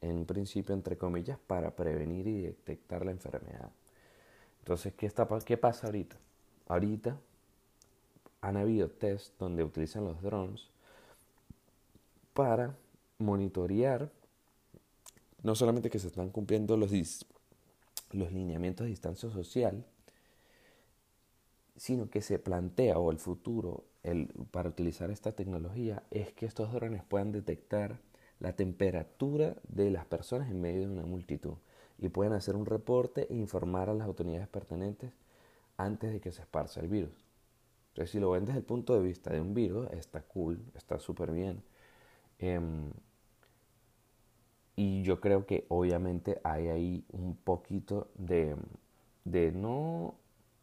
en 0.00 0.26
principio, 0.26 0.74
entre 0.74 0.98
comillas, 0.98 1.38
para 1.38 1.74
prevenir 1.74 2.26
y 2.26 2.42
detectar 2.42 3.04
la 3.04 3.10
enfermedad. 3.10 3.70
Entonces, 4.60 4.92
¿qué, 4.94 5.06
está, 5.06 5.26
qué 5.44 5.56
pasa 5.56 5.86
ahorita? 5.86 6.16
Ahorita 6.66 7.18
han 8.40 8.56
habido 8.56 8.88
test 8.90 9.38
donde 9.38 9.64
utilizan 9.64 10.04
los 10.04 10.20
drones 10.22 10.68
para 12.34 12.76
monitorear 13.18 14.10
no 15.42 15.54
solamente 15.54 15.90
que 15.90 15.98
se 15.98 16.08
están 16.08 16.30
cumpliendo 16.30 16.76
los, 16.76 16.92
los 18.12 18.32
lineamientos 18.32 18.84
de 18.84 18.90
distancia 18.90 19.30
social, 19.30 19.84
sino 21.76 22.10
que 22.10 22.22
se 22.22 22.38
plantea 22.38 22.98
o 22.98 23.10
el 23.10 23.18
futuro 23.18 23.84
el, 24.02 24.28
para 24.50 24.68
utilizar 24.68 25.10
esta 25.10 25.32
tecnología 25.32 26.02
es 26.10 26.32
que 26.32 26.46
estos 26.46 26.72
drones 26.72 27.02
puedan 27.04 27.32
detectar 27.32 28.00
la 28.40 28.54
temperatura 28.54 29.56
de 29.68 29.90
las 29.90 30.06
personas 30.06 30.50
en 30.50 30.60
medio 30.60 30.80
de 30.80 30.92
una 30.92 31.06
multitud 31.06 31.54
y 31.98 32.08
pueden 32.08 32.32
hacer 32.32 32.56
un 32.56 32.66
reporte 32.66 33.26
e 33.30 33.36
informar 33.36 33.90
a 33.90 33.94
las 33.94 34.06
autoridades 34.06 34.48
pertinentes 34.48 35.12
antes 35.76 36.12
de 36.12 36.20
que 36.20 36.32
se 36.32 36.42
esparza 36.42 36.80
el 36.80 36.88
virus. 36.88 37.24
Entonces, 37.90 38.10
si 38.10 38.20
lo 38.20 38.30
ven 38.30 38.44
desde 38.44 38.58
el 38.58 38.64
punto 38.64 38.94
de 38.94 39.00
vista 39.00 39.32
de 39.32 39.40
un 39.40 39.54
virus, 39.54 39.90
está 39.92 40.22
cool, 40.22 40.60
está 40.76 40.98
súper 41.00 41.32
bien. 41.32 41.62
Em, 42.38 42.92
y 44.78 45.02
yo 45.02 45.20
creo 45.20 45.44
que 45.44 45.64
obviamente 45.66 46.40
hay 46.44 46.68
ahí 46.68 47.04
un 47.10 47.34
poquito 47.34 48.12
de, 48.14 48.54
de 49.24 49.50
no, 49.50 50.14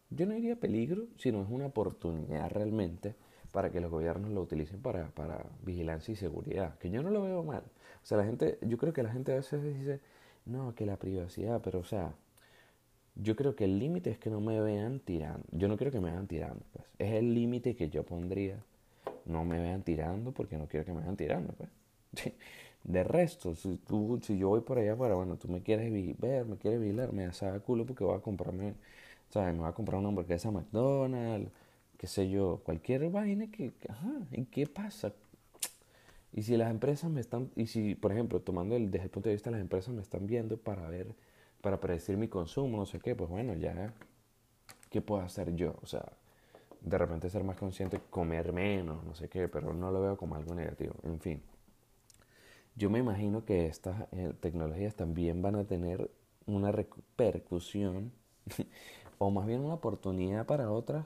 yo 0.09 0.25
no 0.25 0.35
diría 0.35 0.55
peligro, 0.55 1.07
sino 1.17 1.41
es 1.43 1.49
una 1.49 1.65
oportunidad 1.65 2.49
realmente 2.49 3.13
para 3.51 3.73
que 3.73 3.81
los 3.81 3.91
gobiernos 3.91 4.31
lo 4.31 4.41
utilicen 4.41 4.81
para, 4.81 5.09
para 5.09 5.45
vigilancia 5.63 6.13
y 6.13 6.15
seguridad, 6.15 6.77
que 6.77 6.89
yo 6.89 7.03
no 7.03 7.09
lo 7.09 7.23
veo 7.23 7.43
mal. 7.43 7.63
O 8.03 8.05
sea, 8.05 8.17
la 8.17 8.23
gente, 8.23 8.57
yo 8.61 8.77
creo 8.77 8.93
que 8.93 9.03
la 9.03 9.11
gente 9.11 9.33
a 9.33 9.35
veces 9.35 9.61
dice, 9.61 9.99
no, 10.45 10.73
que 10.75 10.85
la 10.85 10.95
privacidad, 10.95 11.59
pero 11.61 11.79
o 11.79 11.83
sea, 11.83 12.13
yo 13.15 13.35
creo 13.35 13.57
que 13.57 13.65
el 13.65 13.79
límite 13.79 14.11
es 14.11 14.17
que 14.17 14.29
no 14.29 14.39
me 14.39 14.61
vean 14.61 15.01
tirando. 15.01 15.45
Yo 15.51 15.67
no 15.67 15.75
quiero 15.75 15.91
que 15.91 15.99
me 15.99 16.11
vean 16.11 16.27
tirando, 16.27 16.63
pues. 16.71 16.85
Es 16.99 17.15
el 17.15 17.33
límite 17.33 17.75
que 17.75 17.89
yo 17.89 18.03
pondría. 18.03 18.63
No 19.25 19.43
me 19.43 19.59
vean 19.59 19.83
tirando 19.83 20.31
porque 20.31 20.57
no 20.57 20.67
quiero 20.67 20.85
que 20.85 20.93
me 20.93 21.01
vean 21.01 21.17
tirando, 21.17 21.51
pues. 21.51 21.69
De 22.85 23.03
resto, 23.03 23.55
si, 23.55 23.77
tú, 23.77 24.19
si 24.23 24.37
yo 24.37 24.49
voy 24.49 24.61
por 24.61 24.77
allá 24.77 24.95
para, 24.95 25.15
bueno, 25.15 25.37
tú 25.37 25.47
me 25.47 25.61
quieres 25.63 25.91
ver, 26.19 26.45
me 26.45 26.57
quieres 26.57 26.79
vigilar, 26.79 27.11
me 27.13 27.25
das 27.25 27.43
culo 27.65 27.85
porque 27.85 28.03
voy 28.03 28.15
a 28.15 28.21
comprarme, 28.21 28.75
¿sabes? 29.29 29.53
Me 29.53 29.61
voy 29.61 29.69
a 29.69 29.73
comprar 29.73 29.99
una 29.99 30.09
hamburguesa 30.09 30.51
McDonald's, 30.51 31.51
qué 31.97 32.07
sé 32.07 32.29
yo, 32.29 32.61
cualquier 32.63 33.09
vaina 33.09 33.47
que, 33.51 33.73
ajá, 33.89 34.13
¿y 34.31 34.45
qué 34.45 34.67
pasa? 34.67 35.13
Y 36.31 36.43
si 36.43 36.57
las 36.57 36.69
empresas 36.69 37.09
me 37.09 37.21
están, 37.21 37.49
y 37.55 37.65
si, 37.67 37.95
por 37.95 38.11
ejemplo, 38.11 38.39
tomando 38.41 38.75
el, 38.75 38.91
desde 38.91 39.05
el 39.05 39.09
punto 39.09 39.29
de 39.29 39.35
vista 39.35 39.49
de 39.49 39.55
las 39.55 39.61
empresas 39.61 39.93
me 39.93 40.01
están 40.01 40.27
viendo 40.27 40.57
para 40.57 40.87
ver, 40.89 41.07
para 41.61 41.79
predecir 41.79 42.17
mi 42.17 42.27
consumo, 42.27 42.77
no 42.77 42.85
sé 42.85 42.99
qué, 42.99 43.15
pues 43.15 43.29
bueno, 43.29 43.55
ya, 43.55 43.93
¿qué 44.89 45.01
puedo 45.01 45.21
hacer 45.23 45.55
yo? 45.55 45.75
O 45.81 45.85
sea, 45.87 46.05
de 46.81 46.97
repente 46.97 47.29
ser 47.29 47.43
más 47.43 47.57
consciente, 47.57 48.01
comer 48.09 48.53
menos, 48.53 49.03
no 49.05 49.15
sé 49.15 49.29
qué, 49.29 49.47
pero 49.47 49.73
no 49.73 49.91
lo 49.91 50.01
veo 50.01 50.17
como 50.17 50.35
algo 50.35 50.55
negativo, 50.55 50.95
en 51.03 51.19
fin. 51.19 51.41
Yo 52.75 52.89
me 52.89 52.99
imagino 52.99 53.45
que 53.45 53.67
estas 53.67 54.07
eh, 54.11 54.33
tecnologías 54.41 54.95
también 54.95 55.41
van 55.41 55.55
a 55.55 55.63
tener 55.63 56.11
una 56.45 56.71
repercusión 56.71 58.11
o 59.17 59.31
más 59.31 59.45
bien 59.45 59.61
una 59.61 59.75
oportunidad 59.75 60.45
para 60.45 60.71
otros 60.71 61.05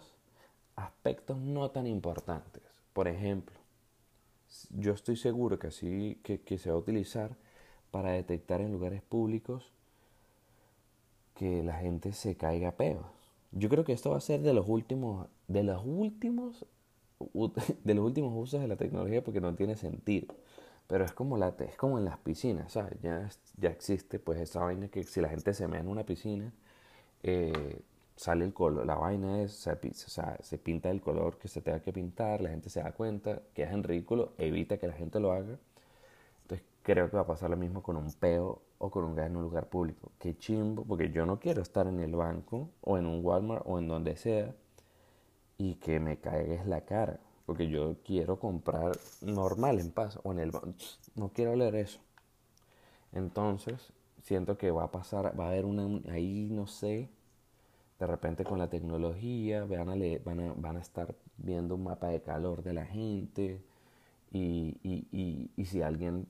aspectos 0.76 1.38
no 1.38 1.70
tan 1.70 1.86
importantes. 1.86 2.64
Por 2.94 3.08
ejemplo, 3.08 3.56
yo 4.72 4.94
estoy 4.94 5.16
seguro 5.16 5.60
que 5.60 5.68
así 5.68 6.20
que, 6.24 6.58
se 6.58 6.70
va 6.70 6.76
a 6.76 6.80
utilizar 6.80 7.36
para 7.92 8.12
detectar 8.12 8.62
en 8.62 8.72
lugares 8.72 9.02
públicos 9.02 9.72
que 11.36 11.64
la 11.64 11.78
gente 11.78 12.14
se 12.14 12.36
caiga 12.36 12.72
peos. 12.72 13.06
Yo 13.52 13.70
creo 13.70 13.84
que 13.84 13.94
esto 13.94 14.12
va 14.12 14.18
a 14.18 14.22
ser 14.22 14.42
de 14.42 14.54
los 14.54 14.68
últimos, 14.68 15.28
de 15.48 15.64
los 15.64 15.84
últimos, 15.86 16.66
de 17.84 17.94
los 17.94 18.06
últimos 18.06 18.34
usos 18.36 18.60
de 18.60 18.68
la 18.68 18.76
tecnología 18.76 19.24
porque 19.24 19.42
no 19.42 19.54
tiene 19.56 19.76
sentido. 19.76 20.34
Pero 20.90 21.06
es 21.06 21.14
como, 21.14 21.38
la, 21.38 21.56
es 21.60 21.78
como 21.78 22.00
en 22.00 22.06
las 22.06 22.18
piscinas, 22.18 22.74
¿sabes? 22.74 23.00
Ya, 23.02 23.30
ya 23.58 23.70
existe 23.70 24.20
pues 24.20 24.40
esa 24.42 24.62
vaina 24.62 24.90
que 24.90 25.04
si 25.04 25.22
la 25.22 25.30
gente 25.30 25.54
se 25.54 25.68
mea 25.68 25.82
en 25.82 25.88
una 25.88 26.04
piscina, 26.04 26.52
eh, 27.24 27.82
sale 28.16 28.44
el 28.46 28.54
color, 28.54 28.86
la 28.88 28.96
vaina 28.96 29.44
es, 29.44 29.54
se, 29.54 29.72
o 29.72 29.78
sea, 29.94 30.38
se 30.42 30.58
pinta 30.58 30.90
el 30.90 31.02
color 31.02 31.38
que 31.38 31.48
se 31.48 31.62
tenga 31.62 31.80
que 31.82 31.94
pintar, 31.94 32.42
la 32.42 32.50
gente 32.50 32.70
se 32.72 32.82
da 32.82 32.92
cuenta, 32.94 33.42
que 33.54 33.64
es 33.64 33.72
en 33.72 33.84
ridículo, 33.84 34.34
evita 34.40 34.80
que 34.80 34.88
la 34.88 34.94
gente 34.94 35.20
lo 35.20 35.32
haga. 35.32 35.60
Entonces, 36.44 36.66
creo 36.84 37.10
que 37.10 37.18
va 37.18 37.24
a 37.24 37.28
pasar 37.28 37.52
lo 37.52 37.58
mismo 37.58 37.84
con 37.84 37.96
un 37.96 38.12
peo 38.14 38.62
o 38.80 38.90
con 38.90 39.04
un 39.06 39.16
gas 39.16 39.28
en 39.28 39.38
un 39.38 39.44
lugar 39.44 39.68
público. 39.68 40.12
Qué 40.20 40.38
chimbo, 40.38 40.84
porque 40.86 41.12
yo 41.12 41.26
no 41.28 41.40
quiero 41.40 41.62
estar 41.62 41.88
en 41.88 42.00
el 42.00 42.16
banco 42.16 42.70
o 42.82 42.98
en 42.98 43.06
un 43.06 43.24
Walmart 43.24 43.64
o 43.68 43.78
en 43.80 43.88
donde 43.88 44.16
sea 44.18 44.56
y 45.60 45.76
que 45.76 46.00
me 46.00 46.18
caigas 46.18 46.66
la 46.66 46.82
cara, 46.82 47.20
porque 47.50 47.68
yo 47.68 47.96
quiero 48.06 48.38
comprar 48.38 48.92
normal 49.22 49.80
en 49.80 49.90
paz 49.90 50.20
o 50.22 50.32
en 50.32 50.38
el. 50.38 50.52
No 51.16 51.30
quiero 51.34 51.56
leer 51.56 51.74
eso. 51.78 52.00
Entonces, 53.12 53.92
siento 54.22 54.56
que 54.56 54.70
va 54.70 54.84
a 54.84 54.92
pasar, 54.92 55.34
va 55.38 55.46
a 55.46 55.48
haber 55.48 55.66
una, 55.66 56.00
ahí 56.14 56.48
no 56.52 56.68
sé, 56.68 57.10
de 57.98 58.06
repente 58.06 58.44
con 58.44 58.60
la 58.60 58.70
tecnología 58.70 59.66
van 59.66 59.90
a, 59.90 59.96
van 60.24 60.40
a, 60.42 60.54
van 60.58 60.78
a 60.78 60.80
estar 60.80 61.16
viendo 61.38 61.74
un 61.74 61.86
mapa 61.86 62.10
de 62.10 62.22
calor 62.22 62.62
de 62.62 62.74
la 62.74 62.86
gente 62.86 63.64
y, 64.32 64.78
y, 64.84 65.50
y, 65.58 65.66
si 65.66 65.82
alguien 65.82 66.28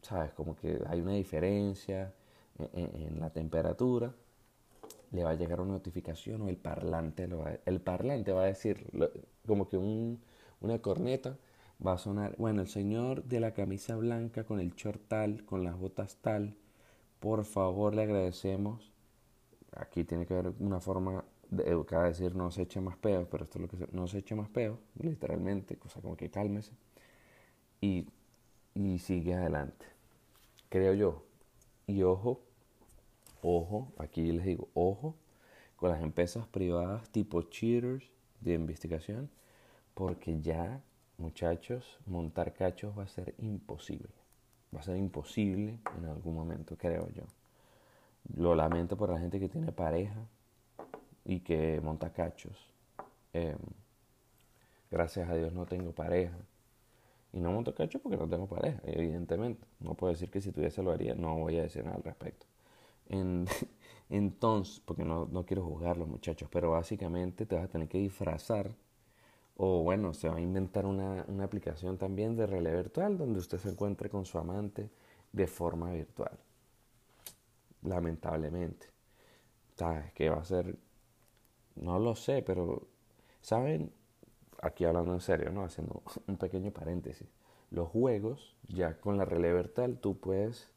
¿sabes? 0.00 0.32
Como 0.32 0.56
que 0.56 0.80
hay 0.86 1.02
una 1.02 1.12
diferencia 1.12 2.14
en, 2.72 3.20
la 3.20 3.28
temperatura, 3.28 4.14
le 5.10 5.22
va 5.22 5.32
a 5.32 5.34
llegar 5.34 5.60
una 5.60 5.74
notificación 5.74 6.40
o 6.40 6.48
el 6.48 6.56
parlante, 6.56 7.28
lo 7.28 7.40
va, 7.40 7.58
el 7.66 7.82
parlante 7.82 8.32
va 8.32 8.44
a 8.44 8.46
decir, 8.46 8.86
como 9.46 9.68
que 9.68 9.76
un, 9.76 10.18
una 10.62 10.78
corneta 10.80 11.36
va 11.84 11.94
a 11.94 11.98
sonar, 11.98 12.34
bueno, 12.38 12.62
el 12.62 12.68
señor 12.68 13.24
de 13.24 13.40
la 13.40 13.52
camisa 13.52 13.96
blanca 13.96 14.44
con 14.44 14.60
el 14.60 14.74
short 14.74 15.02
tal, 15.08 15.44
con 15.44 15.64
las 15.64 15.78
botas 15.78 16.16
tal, 16.22 16.54
por 17.20 17.44
favor 17.44 17.94
le 17.94 18.02
agradecemos, 18.02 18.92
aquí 19.76 20.04
tiene 20.04 20.26
que 20.26 20.34
haber 20.34 20.52
una 20.60 20.80
forma 20.80 21.24
de 21.50 21.64
educar 21.68 22.06
decir 22.06 22.34
no 22.34 22.50
se 22.50 22.62
eche 22.62 22.80
más 22.80 22.96
peos, 22.96 23.26
pero 23.30 23.44
esto 23.44 23.58
es 23.58 23.62
lo 23.62 23.68
que 23.68 23.92
no 23.92 24.06
se 24.06 24.18
eche 24.18 24.34
más 24.34 24.48
peos, 24.48 24.78
literalmente, 25.00 25.76
cosa 25.76 26.00
como 26.00 26.16
que 26.16 26.30
cálmese 26.30 26.72
y, 27.80 28.06
y 28.74 28.98
sigue 28.98 29.34
adelante 29.34 29.92
creo 30.72 30.94
yo. 30.94 31.22
Y 31.86 32.02
ojo, 32.02 32.40
ojo, 33.42 33.92
aquí 33.98 34.32
les 34.32 34.46
digo, 34.46 34.68
ojo 34.72 35.14
con 35.76 35.90
las 35.90 36.02
empresas 36.02 36.46
privadas 36.46 37.10
tipo 37.10 37.42
cheaters 37.42 38.10
de 38.40 38.54
investigación, 38.54 39.28
porque 39.94 40.40
ya, 40.40 40.80
muchachos, 41.18 41.98
montar 42.06 42.52
cachos 42.54 42.96
va 42.98 43.04
a 43.04 43.08
ser 43.08 43.34
imposible. 43.38 44.08
Va 44.74 44.80
a 44.80 44.82
ser 44.82 44.96
imposible 44.96 45.78
en 45.98 46.06
algún 46.06 46.34
momento, 46.34 46.76
creo 46.76 47.08
yo. 47.10 47.24
Lo 48.36 48.54
lamento 48.54 48.96
por 48.96 49.10
la 49.10 49.18
gente 49.18 49.38
que 49.38 49.48
tiene 49.48 49.72
pareja 49.72 50.26
y 51.24 51.40
que 51.40 51.80
monta 51.80 52.12
cachos. 52.12 52.72
Em, 53.32 53.58
gracias 54.90 55.28
a 55.28 55.34
Dios 55.34 55.52
no 55.52 55.66
tengo 55.66 55.92
pareja. 55.92 56.36
Y 57.32 57.40
no 57.40 57.50
monto 57.50 57.74
cacho 57.74 57.98
porque 57.98 58.18
no 58.18 58.28
tengo 58.28 58.46
pareja, 58.46 58.80
evidentemente. 58.84 59.66
No 59.80 59.94
puedo 59.94 60.12
decir 60.12 60.30
que 60.30 60.40
si 60.40 60.52
tuviese 60.52 60.82
lo 60.82 60.92
haría, 60.92 61.14
no 61.14 61.36
voy 61.38 61.58
a 61.58 61.62
decir 61.62 61.82
nada 61.84 61.96
al 61.96 62.02
respecto. 62.02 62.46
entonces, 64.10 64.80
porque 64.80 65.04
no, 65.04 65.26
no 65.26 65.44
quiero 65.44 65.64
juzgar 65.64 65.96
los 65.96 66.08
muchachos, 66.08 66.48
pero 66.50 66.72
básicamente 66.72 67.46
te 67.46 67.54
vas 67.54 67.64
a 67.64 67.68
tener 67.68 67.88
que 67.88 67.98
disfrazar. 67.98 68.70
O 69.56 69.82
bueno, 69.82 70.14
se 70.14 70.28
va 70.28 70.36
a 70.36 70.40
inventar 70.40 70.86
una, 70.86 71.24
una 71.28 71.44
aplicación 71.44 71.98
también 71.98 72.36
de 72.36 72.46
relé 72.46 72.74
virtual 72.74 73.18
donde 73.18 73.38
usted 73.38 73.58
se 73.58 73.70
encuentre 73.70 74.08
con 74.08 74.24
su 74.24 74.38
amante 74.38 74.90
de 75.32 75.46
forma 75.46 75.92
virtual. 75.92 76.38
Lamentablemente. 77.82 78.86
¿Sabes? 79.76 80.12
Que 80.12 80.30
va 80.30 80.40
a 80.40 80.44
ser. 80.44 80.76
No 81.76 81.98
lo 81.98 82.14
sé, 82.14 82.42
pero. 82.42 82.88
¿Saben? 83.40 83.92
aquí 84.62 84.84
hablando 84.84 85.12
en 85.12 85.20
serio, 85.20 85.50
¿no? 85.50 85.64
Haciendo 85.64 86.02
un 86.26 86.38
pequeño 86.38 86.70
paréntesis. 86.70 87.28
Los 87.70 87.88
juegos, 87.88 88.56
ya 88.68 88.98
con 88.98 89.18
la 89.18 89.24
realidad 89.26 89.56
virtual, 89.56 89.98
tú 89.98 90.18
puedes 90.18 90.70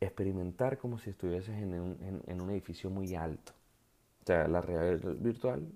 experimentar 0.00 0.78
como 0.78 0.98
si 0.98 1.10
estuvieses 1.10 1.56
en 1.56 1.74
un, 1.80 2.22
en, 2.26 2.40
un 2.40 2.50
edificio 2.50 2.90
muy 2.90 3.14
alto. 3.14 3.52
O 4.22 4.26
sea, 4.26 4.48
la 4.48 4.60
realidad 4.60 5.14
virtual, 5.16 5.68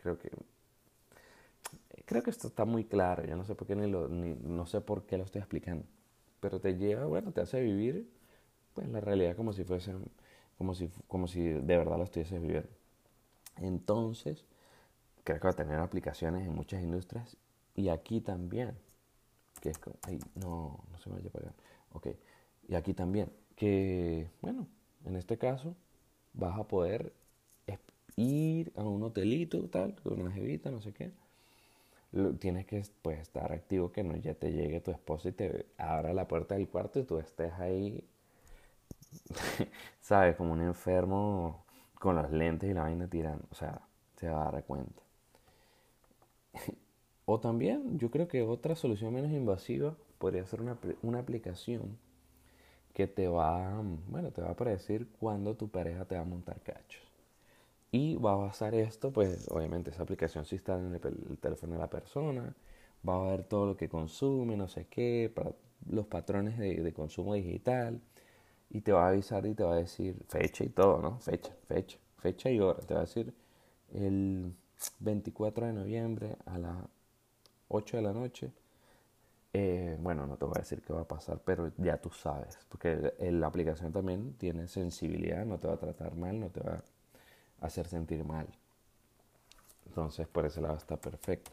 creo 0.00 0.18
que 0.18 0.30
creo 2.06 2.22
que 2.22 2.30
esto 2.30 2.48
está 2.48 2.64
muy 2.64 2.84
claro, 2.84 3.24
yo 3.26 3.36
no 3.36 3.44
sé 3.44 3.54
por 3.54 3.66
qué 3.66 3.76
ni 3.76 3.90
lo, 3.90 4.08
ni, 4.08 4.34
no 4.34 4.66
sé 4.66 4.80
por 4.80 5.04
qué 5.06 5.18
lo 5.18 5.24
estoy 5.24 5.40
explicando, 5.40 5.84
pero 6.40 6.60
te 6.60 6.76
lleva, 6.76 7.04
bueno, 7.06 7.32
te 7.32 7.40
hace 7.42 7.60
vivir 7.60 8.08
pues 8.74 8.88
la 8.88 9.00
realidad 9.00 9.36
como 9.36 9.52
si 9.52 9.64
fuese 9.64 9.94
como 10.58 10.74
si 10.74 10.90
como 11.08 11.28
si 11.28 11.42
de 11.42 11.76
verdad 11.78 11.98
lo 11.98 12.04
estuvieses 12.04 12.40
viviendo. 12.40 12.68
Entonces, 13.58 14.44
creo 15.24 15.40
que 15.40 15.44
va 15.46 15.50
a 15.52 15.56
tener 15.56 15.78
aplicaciones 15.80 16.46
en 16.46 16.54
muchas 16.54 16.82
industrias 16.82 17.36
y 17.74 17.88
aquí 17.88 18.20
también, 18.20 18.76
que 19.60 19.70
es 19.70 19.78
como, 19.78 19.96
ay, 20.02 20.20
no, 20.34 20.84
no 20.92 20.98
se 20.98 21.10
me 21.10 21.16
vaya 21.16 21.28
a 21.28 21.32
pagar, 21.32 21.54
ok, 21.92 22.08
y 22.68 22.74
aquí 22.74 22.94
también, 22.94 23.32
que, 23.56 24.30
bueno, 24.42 24.66
en 25.04 25.16
este 25.16 25.38
caso 25.38 25.74
vas 26.34 26.58
a 26.58 26.64
poder 26.68 27.12
ir 28.16 28.72
a 28.76 28.82
un 28.82 29.02
hotelito, 29.02 29.68
tal, 29.68 29.94
con 30.02 30.20
una 30.20 30.32
jevita, 30.32 30.70
no 30.70 30.80
sé 30.80 30.92
qué, 30.92 31.12
tienes 32.38 32.66
que 32.66 32.82
pues, 33.02 33.20
estar 33.20 33.52
activo 33.52 33.92
que 33.92 34.02
no 34.02 34.16
ya 34.16 34.34
te 34.34 34.52
llegue 34.52 34.80
tu 34.80 34.90
esposa 34.90 35.28
y 35.28 35.32
te 35.32 35.66
abra 35.78 36.12
la 36.14 36.28
puerta 36.28 36.54
del 36.54 36.68
cuarto 36.68 36.98
y 37.00 37.04
tú 37.04 37.18
estés 37.18 37.52
ahí, 37.54 38.04
sabes, 40.00 40.36
como 40.36 40.52
un 40.52 40.62
enfermo 40.62 41.64
con 41.98 42.16
los 42.16 42.30
lentes 42.30 42.70
y 42.70 42.74
la 42.74 42.82
vaina 42.82 43.08
tirando, 43.08 43.46
o 43.50 43.54
sea, 43.54 43.80
se 44.16 44.28
va 44.28 44.48
a 44.48 44.52
dar 44.52 44.64
cuenta. 44.64 45.02
o 47.26 47.40
también, 47.40 47.98
yo 47.98 48.10
creo 48.10 48.28
que 48.28 48.42
otra 48.42 48.76
solución 48.76 49.14
menos 49.14 49.30
invasiva 49.30 49.96
podría 50.18 50.44
ser 50.46 50.62
una, 50.62 50.78
una 51.02 51.18
aplicación 51.20 51.98
que 52.94 53.06
te 53.06 53.28
va, 53.28 53.82
bueno, 54.08 54.30
te 54.30 54.40
va 54.40 54.50
a 54.50 54.56
predecir 54.56 55.08
cuándo 55.20 55.54
tu 55.54 55.68
pareja 55.68 56.06
te 56.06 56.14
va 56.14 56.22
a 56.22 56.24
montar 56.24 56.60
cachos. 56.62 57.05
Y 57.92 58.16
va 58.16 58.32
a 58.32 58.36
basar 58.36 58.74
esto, 58.74 59.12
pues 59.12 59.48
obviamente 59.50 59.90
esa 59.90 60.02
aplicación 60.02 60.44
si 60.44 60.56
está 60.56 60.78
en 60.78 60.94
el, 60.94 61.38
teléfono 61.38 61.74
de 61.74 61.78
la 61.78 61.88
persona, 61.88 62.54
va 63.08 63.16
a 63.16 63.30
ver 63.30 63.44
todo 63.44 63.66
lo 63.66 63.76
que 63.76 63.88
consume, 63.88 64.56
no 64.56 64.68
sé 64.68 64.86
qué, 64.88 65.32
los 65.88 66.06
patrones 66.06 66.58
de, 66.58 66.82
de, 66.82 66.92
consumo 66.92 67.34
digital, 67.34 68.00
y 68.70 68.80
te 68.80 68.92
va 68.92 69.06
a 69.06 69.08
avisar 69.10 69.46
y 69.46 69.54
te 69.54 69.62
va 69.64 69.74
a 69.74 69.76
decir 69.76 70.16
fecha 70.28 70.64
y 70.64 70.68
todo, 70.68 71.00
¿no? 71.00 71.18
Fecha, 71.20 71.54
fecha, 71.68 71.98
fecha 72.18 72.50
y 72.50 72.60
hora. 72.60 72.80
Te 72.80 72.94
va 72.94 73.00
a 73.00 73.04
decir 73.04 73.32
el 73.94 74.52
24 75.00 75.66
de 75.66 75.72
noviembre 75.72 76.36
a 76.46 76.58
las 76.58 76.76
8 77.68 77.96
de 77.98 78.02
la 78.02 78.12
noche. 78.12 78.52
Eh, 79.52 79.96
bueno, 80.00 80.26
no 80.26 80.36
te 80.36 80.44
voy 80.44 80.54
a 80.56 80.60
decir 80.60 80.82
qué 80.82 80.92
va 80.92 81.02
a 81.02 81.08
pasar, 81.08 81.40
pero 81.44 81.72
ya 81.78 81.96
tú 81.98 82.10
sabes, 82.10 82.58
porque 82.68 83.14
la 83.18 83.46
aplicación 83.46 83.92
también 83.92 84.34
tiene 84.34 84.68
sensibilidad, 84.68 85.46
no 85.46 85.58
te 85.58 85.68
va 85.68 85.74
a 85.74 85.78
tratar 85.78 86.14
mal, 86.14 86.38
no 86.38 86.50
te 86.50 86.60
va 86.60 86.74
a 86.74 86.84
hacer 87.60 87.86
sentir 87.88 88.24
mal. 88.24 88.46
Entonces, 89.86 90.26
por 90.26 90.46
ese 90.46 90.60
lado 90.60 90.76
está 90.76 90.96
perfecto. 90.96 91.50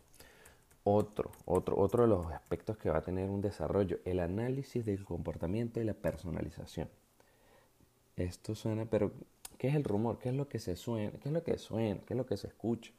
Otro, 0.83 1.31
otro, 1.45 1.77
otro 1.77 2.03
de 2.03 2.09
los 2.09 2.27
aspectos 2.31 2.77
que 2.77 2.89
va 2.89 2.97
a 2.97 3.01
tener 3.01 3.29
un 3.29 3.41
desarrollo, 3.41 3.99
el 4.03 4.19
análisis 4.19 4.85
del 4.85 5.05
comportamiento 5.05 5.79
y 5.79 5.85
la 5.85 5.93
personalización. 5.93 6.89
Esto 8.17 8.53
suena, 8.53 8.85
pero 8.85 9.11
¿qué 9.57 9.69
es 9.69 9.75
el 9.75 9.83
rumor? 9.83 10.19
¿Qué 10.19 10.29
es 10.29 10.35
lo 10.35 10.49
que 10.49 10.59
se 10.59 10.75
suena? 10.75 11.11
¿Qué 11.19 11.29
es 11.29 11.33
lo 11.33 11.43
que 11.43 11.57
suena? 11.57 12.01
¿Qué 12.05 12.13
es 12.13 12.17
lo 12.17 12.25
que 12.25 12.37
se 12.37 12.47
escucha? 12.47 12.91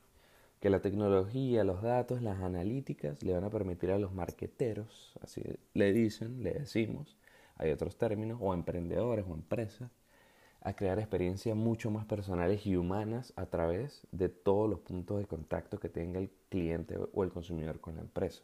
que 0.65 0.71
la 0.71 0.81
tecnología, 0.81 1.63
los 1.63 1.83
datos, 1.83 2.23
las 2.23 2.41
analíticas 2.41 3.23
le 3.23 3.35
van 3.35 3.45
a 3.45 3.51
permitir 3.51 3.91
a 3.91 3.99
los 3.99 4.15
marqueteros, 4.15 5.13
así 5.21 5.43
le 5.75 5.93
dicen, 5.93 6.43
le 6.43 6.55
decimos, 6.55 7.19
hay 7.57 7.71
otros 7.71 7.99
términos, 7.99 8.39
o 8.41 8.55
emprendedores 8.55 9.27
o 9.29 9.35
empresas, 9.35 9.91
a 10.65 10.75
crear 10.75 10.99
experiencias 10.99 11.55
mucho 11.55 11.91
más 11.91 12.07
personales 12.07 12.67
y 12.67 12.75
humanas 12.77 13.35
a 13.37 13.45
través 13.47 14.07
de 14.13 14.31
todos 14.31 14.69
los 14.69 14.81
puntos 14.81 15.19
de 15.19 15.27
contacto 15.27 15.79
que 15.79 15.91
tenga 15.91 16.19
el 16.19 16.31
cliente 16.49 16.99
o 17.13 17.23
el 17.23 17.31
consumidor 17.31 17.81
con 17.81 17.97
la 17.97 18.01
empresa. 18.01 18.43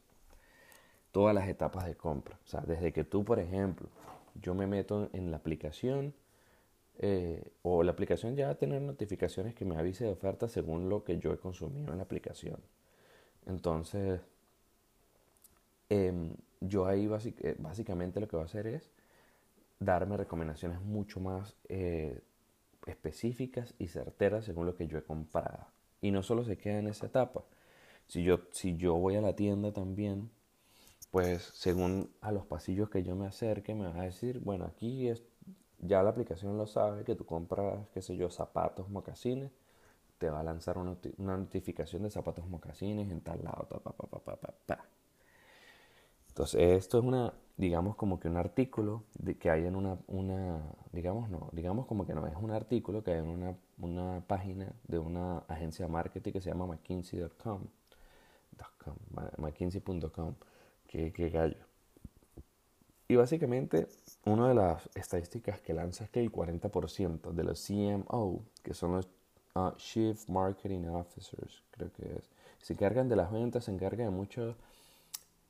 Todas 1.12 1.34
las 1.34 1.48
etapas 1.48 1.86
de 1.86 1.96
compra. 1.96 2.38
O 2.44 2.46
sea, 2.46 2.60
desde 2.60 2.92
que 2.92 3.04
tú, 3.04 3.24
por 3.24 3.40
ejemplo, 3.40 3.88
yo 4.34 4.54
me 4.54 4.66
meto 4.66 5.08
en 5.14 5.30
la 5.30 5.38
aplicación, 5.38 6.12
eh, 6.98 7.42
o 7.62 7.82
la 7.82 7.92
aplicación 7.92 8.36
ya 8.36 8.46
va 8.46 8.52
a 8.52 8.58
tener 8.58 8.82
notificaciones 8.82 9.54
que 9.54 9.64
me 9.64 9.78
avise 9.78 10.04
de 10.04 10.12
ofertas 10.12 10.52
según 10.52 10.90
lo 10.90 11.04
que 11.04 11.18
yo 11.18 11.32
he 11.32 11.38
consumido 11.38 11.90
en 11.90 11.96
la 11.96 12.04
aplicación. 12.04 12.60
Entonces, 13.46 14.20
em, 15.88 16.34
yo 16.60 16.86
ahí 16.86 17.08
eh, 17.38 17.56
básicamente 17.58 18.20
lo 18.20 18.28
que 18.28 18.36
va 18.36 18.42
a 18.42 18.46
hacer 18.46 18.66
es 18.66 18.90
darme 19.80 20.16
recomendaciones 20.16 20.80
mucho 20.82 21.20
más 21.20 21.56
eh, 21.68 22.20
específicas 22.86 23.74
y 23.78 23.88
certeras 23.88 24.44
según 24.44 24.66
lo 24.66 24.76
que 24.76 24.86
yo 24.86 24.98
he 24.98 25.02
comprado. 25.02 25.66
Y 26.00 26.12
no 26.12 26.22
solo 26.22 26.44
se 26.44 26.56
queda 26.56 26.78
en 26.78 26.88
esa 26.88 27.06
etapa. 27.06 27.42
Si 28.06 28.22
yo, 28.22 28.40
si 28.52 28.76
yo 28.76 28.94
voy 28.94 29.16
a 29.16 29.20
la 29.20 29.34
tienda 29.34 29.72
también, 29.72 30.30
pues 31.10 31.42
según 31.54 32.10
a 32.20 32.32
los 32.32 32.46
pasillos 32.46 32.90
que 32.90 33.02
yo 33.02 33.16
me 33.16 33.26
acerque, 33.26 33.74
me 33.74 33.88
va 33.88 34.02
a 34.02 34.04
decir, 34.04 34.40
bueno, 34.40 34.66
aquí 34.66 35.08
es, 35.08 35.22
ya 35.78 36.02
la 36.02 36.10
aplicación 36.10 36.56
lo 36.56 36.66
sabe 36.66 37.04
que 37.04 37.16
tú 37.16 37.24
compras, 37.24 37.88
qué 37.92 38.02
sé 38.02 38.16
yo, 38.16 38.30
zapatos, 38.30 38.88
mocasines, 38.90 39.50
te 40.18 40.28
va 40.28 40.40
a 40.40 40.42
lanzar 40.44 40.76
una, 40.78 40.96
notificación 41.18 42.02
de 42.02 42.10
zapatos 42.10 42.46
mocasines 42.46 43.10
en 43.10 43.22
tal 43.22 43.42
lado. 43.42 43.66
Entonces, 46.40 46.78
esto 46.78 46.98
es 46.98 47.04
una, 47.04 47.34
digamos, 47.58 47.96
como 47.96 48.18
que 48.18 48.26
un 48.26 48.38
artículo 48.38 49.04
de, 49.18 49.36
que 49.36 49.50
hay 49.50 49.66
en 49.66 49.76
una, 49.76 49.98
una, 50.06 50.62
digamos, 50.90 51.28
no, 51.28 51.50
digamos 51.52 51.84
como 51.84 52.06
que 52.06 52.14
no, 52.14 52.26
es 52.26 52.34
un 52.34 52.50
artículo 52.50 53.04
que 53.04 53.10
hay 53.10 53.18
en 53.18 53.28
una, 53.28 53.54
una 53.78 54.24
página 54.26 54.72
de 54.88 54.98
una 54.98 55.40
agencia 55.48 55.84
de 55.84 55.92
marketing 55.92 56.32
que 56.32 56.40
se 56.40 56.48
llama 56.48 56.64
McKinsey.com, 56.64 57.66
McKinsey.com, 59.36 60.34
que, 60.88 61.12
que 61.12 61.28
gallo. 61.28 61.62
Y 63.06 63.16
básicamente, 63.16 63.88
una 64.24 64.48
de 64.48 64.54
las 64.54 64.88
estadísticas 64.94 65.60
que 65.60 65.74
lanza 65.74 66.04
es 66.04 66.10
que 66.10 66.20
el 66.20 66.32
40% 66.32 67.32
de 67.32 67.44
los 67.44 67.66
CMO, 67.66 68.46
que 68.62 68.72
son 68.72 68.92
los 68.92 69.08
uh, 69.56 69.72
Chief 69.76 70.26
Marketing 70.30 70.86
Officers, 70.86 71.62
creo 71.70 71.92
que 71.92 72.16
es, 72.16 72.30
se 72.60 72.72
encargan 72.72 73.10
de 73.10 73.16
las 73.16 73.30
ventas, 73.30 73.64
se 73.64 73.72
encargan 73.72 74.06
de 74.06 74.10
muchos 74.10 74.56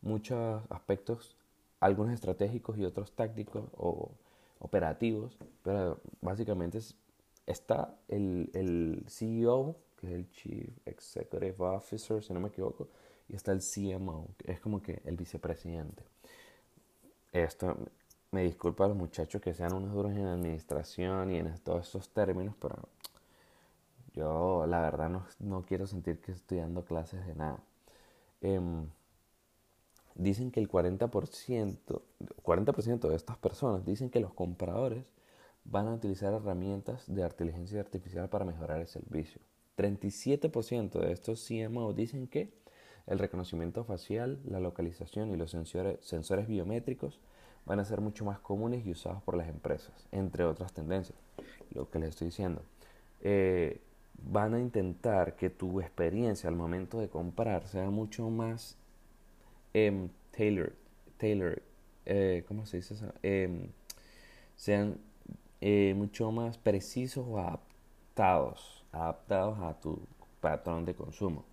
muchos 0.02 0.62
aspectos, 0.70 1.36
algunos 1.80 2.14
estratégicos 2.14 2.78
y 2.78 2.84
otros 2.84 3.12
tácticos 3.12 3.64
o 3.76 4.10
operativos, 4.58 5.38
pero 5.62 6.00
básicamente 6.20 6.78
está 7.46 7.94
el, 8.08 8.50
el 8.54 9.04
CEO, 9.08 9.76
que 9.96 10.06
es 10.08 10.12
el 10.12 10.30
Chief 10.30 10.68
Executive 10.86 11.56
Officer, 11.58 12.22
si 12.22 12.32
no 12.32 12.40
me 12.40 12.48
equivoco, 12.48 12.88
y 13.28 13.36
está 13.36 13.52
el 13.52 13.60
CMO, 13.60 14.28
que 14.36 14.52
es 14.52 14.60
como 14.60 14.82
que 14.82 15.00
el 15.04 15.16
vicepresidente. 15.16 16.02
Esto, 17.32 17.76
me 18.32 18.42
disculpa 18.42 18.84
a 18.84 18.88
los 18.88 18.96
muchachos 18.96 19.40
que 19.40 19.54
sean 19.54 19.74
unos 19.74 19.92
duros 19.92 20.12
en 20.12 20.26
administración 20.26 21.30
y 21.30 21.38
en 21.38 21.58
todos 21.58 21.86
estos 21.86 22.08
términos, 22.10 22.54
pero 22.60 22.76
yo 24.14 24.66
la 24.66 24.80
verdad 24.80 25.08
no, 25.08 25.26
no 25.40 25.62
quiero 25.64 25.86
sentir 25.86 26.20
que 26.20 26.32
estoy 26.32 26.58
dando 26.58 26.84
clases 26.84 27.26
de 27.26 27.34
nada. 27.34 27.60
Em, 28.40 28.88
dicen 30.20 30.50
que 30.50 30.60
el 30.60 30.68
40%, 30.68 32.02
40% 32.42 33.08
de 33.08 33.16
estas 33.16 33.38
personas 33.38 33.86
dicen 33.86 34.10
que 34.10 34.20
los 34.20 34.34
compradores 34.34 35.06
van 35.64 35.88
a 35.88 35.94
utilizar 35.94 36.34
herramientas 36.34 37.04
de 37.06 37.22
inteligencia 37.22 37.80
artificial 37.80 38.28
para 38.28 38.44
mejorar 38.44 38.80
el 38.80 38.86
servicio. 38.86 39.40
37% 39.78 41.00
de 41.00 41.12
estos 41.12 41.46
CMO 41.46 41.94
dicen 41.94 42.26
que 42.26 42.52
el 43.06 43.18
reconocimiento 43.18 43.82
facial, 43.84 44.40
la 44.44 44.60
localización 44.60 45.30
y 45.30 45.36
los 45.36 45.52
sensores, 45.52 46.48
biométricos 46.48 47.18
van 47.64 47.80
a 47.80 47.84
ser 47.84 48.00
mucho 48.02 48.24
más 48.26 48.40
comunes 48.40 48.84
y 48.84 48.90
usados 48.90 49.22
por 49.22 49.36
las 49.36 49.48
empresas, 49.48 50.06
entre 50.12 50.44
otras 50.44 50.74
tendencias. 50.74 51.18
Lo 51.72 51.90
que 51.90 51.98
les 51.98 52.10
estoy 52.10 52.26
diciendo. 52.26 52.62
Eh, 53.22 53.80
van 54.22 54.52
a 54.52 54.60
intentar 54.60 55.36
que 55.36 55.48
tu 55.48 55.80
experiencia 55.80 56.48
al 56.50 56.56
momento 56.56 57.00
de 57.00 57.08
comprar 57.08 57.66
sea 57.66 57.88
mucho 57.88 58.28
más 58.28 58.76
eh, 59.74 60.08
tailor, 60.32 60.72
tailor 61.16 61.62
eh, 62.06 62.44
¿cómo 62.48 62.66
se 62.66 62.78
dice 62.78 62.94
eso? 62.94 63.12
Em, 63.22 63.68
sean 64.56 64.98
eh, 65.60 65.94
mucho 65.96 66.32
más 66.32 66.58
precisos 66.58 67.24
o 67.28 67.38
adaptados, 67.38 68.84
adaptados 68.92 69.58
a 69.60 69.80
tu 69.80 70.00
patrón 70.40 70.84
de 70.84 70.94
consumo. 70.94 71.44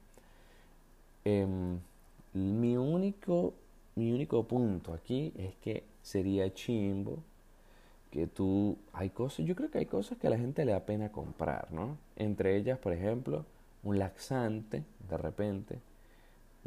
Em, 1.25 1.79
mi 2.33 2.77
único, 2.77 3.53
mi 3.95 4.11
único 4.11 4.47
punto 4.47 4.93
aquí 4.93 5.33
es 5.37 5.55
que 5.57 5.83
sería 6.01 6.53
chimbo 6.53 7.19
que 8.11 8.27
tú, 8.27 8.77
hay 8.93 9.09
cosas, 9.09 9.45
yo 9.45 9.55
creo 9.55 9.69
que 9.69 9.79
hay 9.79 9.85
cosas 9.85 10.17
que 10.17 10.27
a 10.27 10.29
la 10.29 10.37
gente 10.37 10.65
le 10.65 10.71
da 10.71 10.85
pena 10.85 11.11
comprar, 11.11 11.71
¿no? 11.71 11.97
Entre 12.15 12.55
ellas, 12.55 12.79
por 12.79 12.93
ejemplo, 12.93 13.45
un 13.83 13.99
laxante, 13.99 14.83
de 15.09 15.17
repente, 15.17 15.79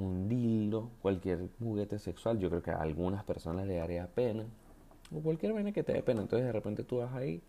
un 0.01 0.29
dildo, 0.29 0.91
cualquier 1.03 1.49
juguete 1.59 1.99
sexual, 1.99 2.39
yo 2.39 2.49
creo 2.49 2.63
que 2.63 2.71
a 2.71 2.81
algunas 2.81 3.25
personas 3.25 3.67
le 3.67 3.77
daría 3.77 4.07
pena, 4.07 4.47
o 5.15 5.21
cualquier 5.21 5.53
vaina 5.53 5.73
que 5.73 5.83
te 5.83 5.93
dé 5.93 6.03
pena. 6.03 6.23
Entonces 6.23 6.47
de 6.47 6.53
repente 6.53 6.85
tú 6.85 6.99
vas 6.99 7.13
ahí, 7.15 7.43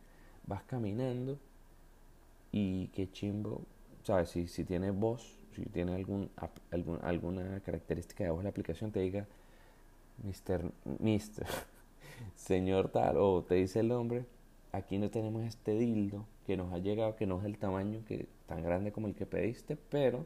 vas 0.46 0.64
caminando 0.64 1.40
y 2.52 2.88
qué 2.88 3.12
chimbo, 3.12 3.62
¿sabes? 4.04 4.30
Si, 4.30 4.48
si 4.48 4.64
tiene 4.64 4.92
voz, 4.92 5.40
si 5.56 5.64
tiene 5.66 5.94
algún, 5.94 6.30
alguna 7.02 7.60
característica 7.62 8.24
de 8.24 8.32
voz 8.32 8.44
la 8.44 8.50
aplicación, 8.50 8.92
te 8.92 9.00
diga, 9.00 9.28
Mister, 10.24 10.70
Mister, 11.00 11.48
señor 12.36 12.90
tal, 12.90 13.18
o 13.18 13.44
te 13.44 13.56
dice 13.56 13.80
el 13.80 13.92
hombre, 13.92 14.26
aquí 14.72 14.98
no 14.98 15.10
tenemos 15.10 15.44
este 15.44 15.78
dildo 15.78 16.26
que 16.46 16.58
nos 16.58 16.74
ha 16.74 16.80
llegado, 16.80 17.16
que 17.16 17.28
no 17.28 17.40
es 17.40 17.46
el 17.46 17.58
tamaño 17.58 18.04
que 18.08 18.28
tan 18.48 18.64
grande 18.64 18.92
como 18.92 19.08
el 19.08 19.16
que 19.16 19.26
pediste, 19.26 19.78
pero 19.90 20.26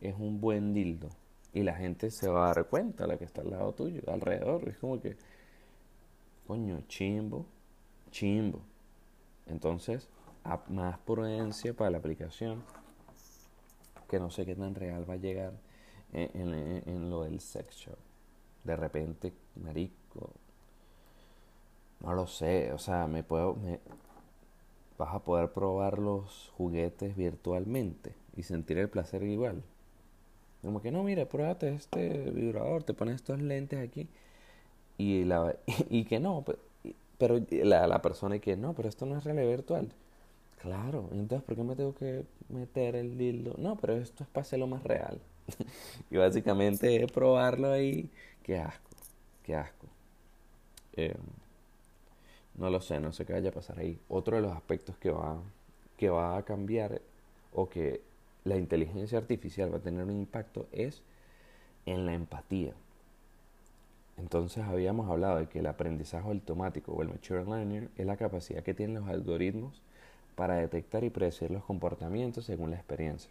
es 0.00 0.14
un 0.18 0.40
buen 0.40 0.74
dildo 0.74 1.08
y 1.52 1.62
la 1.62 1.74
gente 1.74 2.10
se 2.10 2.28
va 2.28 2.50
a 2.50 2.54
dar 2.54 2.66
cuenta, 2.66 3.06
la 3.06 3.18
que 3.18 3.24
está 3.24 3.42
al 3.42 3.50
lado 3.50 3.72
tuyo, 3.72 4.02
alrededor. 4.06 4.68
Es 4.68 4.78
como 4.78 5.00
que, 5.00 5.16
coño, 6.46 6.82
chimbo, 6.88 7.46
chimbo. 8.10 8.60
Entonces, 9.46 10.08
más 10.68 10.98
prudencia 10.98 11.74
para 11.74 11.90
la 11.90 11.98
aplicación, 11.98 12.62
que 14.08 14.18
no 14.18 14.30
sé 14.30 14.46
qué 14.46 14.54
tan 14.54 14.74
real 14.74 15.08
va 15.08 15.14
a 15.14 15.18
llegar 15.18 15.52
en, 16.12 17.10
lo 17.10 17.24
del 17.24 17.40
sex. 17.40 17.88
De 18.64 18.76
repente, 18.76 19.32
marico, 19.56 20.30
no 22.00 22.14
lo 22.14 22.26
sé, 22.26 22.72
o 22.72 22.78
sea, 22.78 23.06
me 23.06 23.22
puedo, 23.22 23.54
me, 23.54 23.80
vas 24.98 25.14
a 25.14 25.18
poder 25.20 25.52
probar 25.52 25.98
los 25.98 26.52
juguetes 26.56 27.16
virtualmente 27.16 28.14
y 28.36 28.42
sentir 28.42 28.78
el 28.78 28.88
placer 28.88 29.22
igual. 29.22 29.62
Como 30.62 30.80
que 30.80 30.90
no, 30.92 31.02
mira, 31.02 31.26
pruébate 31.26 31.74
este 31.74 32.30
vibrador, 32.30 32.84
te 32.84 32.94
pones 32.94 33.16
estos 33.16 33.40
lentes 33.40 33.80
aquí. 33.80 34.08
Y, 34.98 35.24
la, 35.24 35.56
y 35.90 36.04
que 36.04 36.20
no, 36.20 36.44
pero 37.18 37.40
la, 37.50 37.86
la 37.86 38.02
persona 38.02 38.36
y 38.36 38.40
que 38.40 38.56
no, 38.56 38.74
pero 38.74 38.88
esto 38.88 39.06
no 39.06 39.16
es 39.18 39.24
realidad 39.24 39.48
virtual. 39.48 39.92
Claro, 40.60 41.08
entonces 41.12 41.44
¿por 41.44 41.56
qué 41.56 41.62
me 41.64 41.74
tengo 41.74 41.94
que 41.94 42.24
meter 42.48 42.94
el 42.94 43.18
dildo? 43.18 43.54
No, 43.58 43.76
pero 43.76 43.94
esto 43.94 44.22
es 44.22 44.30
para 44.30 44.42
hacerlo 44.42 44.68
más 44.68 44.84
real. 44.84 45.20
y 46.10 46.16
básicamente 46.16 47.06
probarlo 47.08 47.72
ahí. 47.72 48.08
Qué 48.44 48.58
asco, 48.58 48.90
qué 49.42 49.56
asco. 49.56 49.86
Eh, 50.94 51.16
no 52.54 52.70
lo 52.70 52.80
sé, 52.80 53.00
no 53.00 53.12
sé 53.12 53.24
qué 53.24 53.32
vaya 53.32 53.50
a 53.50 53.52
pasar 53.52 53.78
ahí. 53.78 53.98
Otro 54.08 54.36
de 54.36 54.42
los 54.42 54.52
aspectos 54.52 54.96
que 54.98 55.10
va, 55.10 55.42
que 55.96 56.10
va 56.10 56.36
a 56.36 56.44
cambiar 56.44 57.00
o 57.54 57.68
que 57.68 58.00
la 58.44 58.56
inteligencia 58.56 59.18
artificial 59.18 59.72
va 59.72 59.78
a 59.78 59.82
tener 59.82 60.04
un 60.04 60.16
impacto 60.16 60.66
es 60.72 61.02
en 61.86 62.06
la 62.06 62.14
empatía. 62.14 62.74
Entonces 64.18 64.64
habíamos 64.64 65.08
hablado 65.10 65.38
de 65.38 65.48
que 65.48 65.60
el 65.60 65.66
aprendizaje 65.66 66.28
automático 66.28 66.92
o 66.92 67.02
el 67.02 67.08
machine 67.08 67.44
learning 67.44 67.88
es 67.96 68.06
la 68.06 68.16
capacidad 68.16 68.62
que 68.62 68.74
tienen 68.74 68.96
los 68.96 69.08
algoritmos 69.08 69.80
para 70.34 70.56
detectar 70.56 71.04
y 71.04 71.10
predecir 71.10 71.50
los 71.50 71.64
comportamientos 71.64 72.44
según 72.44 72.70
la 72.70 72.76
experiencia. 72.76 73.30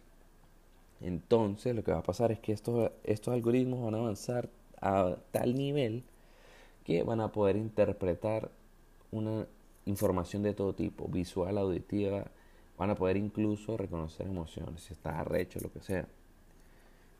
Entonces 1.00 1.74
lo 1.74 1.82
que 1.82 1.92
va 1.92 1.98
a 1.98 2.02
pasar 2.02 2.32
es 2.32 2.38
que 2.40 2.52
estos, 2.52 2.90
estos 3.04 3.34
algoritmos 3.34 3.84
van 3.84 3.94
a 3.94 3.98
avanzar 3.98 4.48
a 4.80 5.16
tal 5.30 5.54
nivel 5.54 6.04
que 6.84 7.02
van 7.02 7.20
a 7.20 7.32
poder 7.32 7.56
interpretar 7.56 8.50
una 9.10 9.46
información 9.86 10.42
de 10.42 10.54
todo 10.54 10.74
tipo, 10.74 11.08
visual, 11.08 11.58
auditiva, 11.58 12.26
Van 12.78 12.90
a 12.90 12.94
poder 12.94 13.16
incluso 13.16 13.76
reconocer 13.76 14.26
emociones, 14.26 14.82
si 14.82 14.92
estás 14.92 15.14
arrecho, 15.14 15.60
lo 15.62 15.72
que 15.72 15.80
sea. 15.80 16.06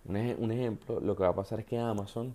Un, 0.04 0.50
ejemplo, 0.50 1.00
lo 1.00 1.14
que 1.14 1.22
va 1.22 1.28
a 1.28 1.34
pasar 1.34 1.60
es 1.60 1.66
que 1.66 1.78
Amazon, 1.78 2.34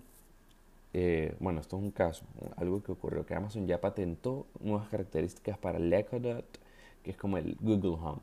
eh, 0.94 1.36
bueno, 1.38 1.60
esto 1.60 1.76
es 1.76 1.82
un 1.82 1.90
caso, 1.90 2.24
algo 2.56 2.82
que 2.82 2.92
ocurrió, 2.92 3.26
que 3.26 3.34
Amazon 3.34 3.66
ya 3.66 3.80
patentó 3.80 4.46
nuevas 4.60 4.88
características 4.88 5.58
para 5.58 5.78
el 5.78 5.92
Echo 5.92 6.18
Dot, 6.18 6.58
que 7.02 7.10
es 7.10 7.16
como 7.16 7.36
el 7.36 7.56
Google 7.60 7.98
Home, 8.02 8.22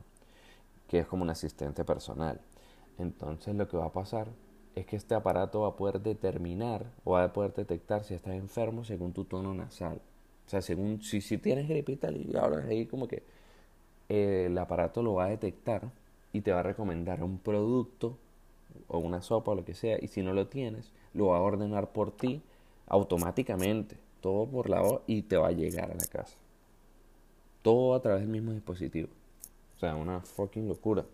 que 0.88 1.00
es 1.00 1.06
como 1.06 1.22
un 1.22 1.30
asistente 1.30 1.84
personal. 1.84 2.40
Entonces 2.98 3.54
lo 3.54 3.68
que 3.68 3.76
va 3.76 3.86
a 3.86 3.92
pasar 3.92 4.28
es 4.74 4.86
que 4.86 4.96
este 4.96 5.14
aparato 5.14 5.62
va 5.62 5.68
a 5.68 5.76
poder 5.76 6.00
determinar 6.00 6.86
o 7.04 7.12
va 7.12 7.24
a 7.24 7.32
poder 7.32 7.54
detectar 7.54 8.04
si 8.04 8.14
estás 8.14 8.34
enfermo 8.34 8.84
según 8.84 9.12
tu 9.12 9.24
tono 9.24 9.54
nasal. 9.54 10.00
O 10.46 10.48
sea, 10.50 10.60
según 10.60 11.02
si, 11.02 11.20
si 11.20 11.38
tienes 11.38 11.68
gripe 11.68 11.92
y 11.92 11.96
tal, 11.96 12.16
y 12.16 12.36
ahora 12.36 12.64
ahí 12.68 12.86
como 12.86 13.08
que 13.08 13.22
el 14.08 14.56
aparato 14.58 15.02
lo 15.02 15.14
va 15.14 15.24
a 15.24 15.30
detectar 15.30 15.90
y 16.32 16.40
te 16.42 16.52
va 16.52 16.60
a 16.60 16.64
recomendar 16.64 17.22
un 17.22 17.38
producto 17.38 18.16
o 18.88 18.98
una 18.98 19.22
sopa 19.22 19.52
o 19.52 19.54
lo 19.54 19.64
que 19.64 19.74
sea 19.74 19.98
y 20.00 20.08
si 20.08 20.22
no 20.22 20.32
lo 20.32 20.48
tienes 20.48 20.92
lo 21.14 21.28
va 21.28 21.38
a 21.38 21.42
ordenar 21.42 21.90
por 21.92 22.10
ti 22.10 22.42
automáticamente 22.86 23.96
todo 24.26 24.46
por 24.46 24.68
la 24.68 24.80
voz 24.80 25.02
y 25.06 25.22
te 25.22 25.36
va 25.36 25.48
a 25.48 25.52
llegar 25.52 25.92
a 25.92 25.94
la 25.94 26.06
casa. 26.06 26.36
Todo 27.62 27.94
a 27.94 28.02
través 28.02 28.22
del 28.22 28.30
mismo 28.30 28.52
dispositivo. 28.52 29.08
O 29.76 29.78
sea 29.78 29.94
una 29.94 30.20
fucking 30.20 30.68
locura 30.68 31.04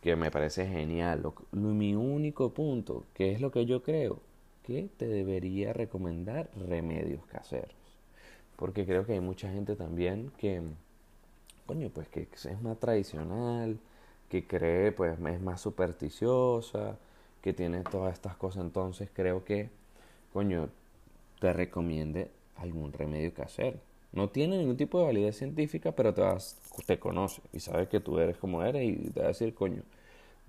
que 0.00 0.16
me 0.16 0.32
parece 0.32 0.66
genial. 0.66 1.22
Mi 1.52 1.94
único 1.94 2.50
punto 2.50 3.04
que 3.14 3.30
es 3.30 3.40
lo 3.40 3.52
que 3.52 3.66
yo 3.66 3.84
creo 3.84 4.18
que 4.64 4.88
te 4.96 5.06
debería 5.06 5.72
recomendar 5.72 6.50
remedios 6.68 7.24
caseros. 7.26 7.74
Porque 8.56 8.84
creo 8.84 9.06
que 9.06 9.12
hay 9.12 9.20
mucha 9.20 9.48
gente 9.52 9.76
también 9.76 10.32
que 10.38 10.60
coño, 11.66 11.90
pues 11.90 12.08
que 12.08 12.28
es 12.32 12.62
más 12.62 12.78
tradicional, 12.78 13.78
que 14.28 14.46
cree, 14.46 14.92
pues 14.92 15.18
es 15.20 15.40
más 15.40 15.60
supersticiosa, 15.60 16.96
que 17.42 17.52
tiene 17.52 17.82
todas 17.82 18.14
estas 18.14 18.36
cosas. 18.36 18.64
Entonces 18.64 19.10
creo 19.12 19.44
que, 19.44 19.70
coño, 20.32 20.68
te 21.40 21.52
recomiende 21.52 22.30
algún 22.56 22.92
remedio 22.92 23.34
casero. 23.34 23.78
No 24.12 24.28
tiene 24.28 24.58
ningún 24.58 24.76
tipo 24.76 24.98
de 24.98 25.06
validez 25.06 25.36
científica, 25.38 25.92
pero 25.92 26.14
te, 26.14 26.20
vas, 26.20 26.58
te 26.86 26.98
conoce 26.98 27.42
y 27.52 27.60
sabe 27.60 27.88
que 27.88 28.00
tú 28.00 28.18
eres 28.18 28.36
como 28.36 28.62
eres 28.62 28.84
y 28.84 29.10
te 29.10 29.20
va 29.20 29.26
a 29.26 29.28
decir, 29.28 29.54
coño, 29.54 29.82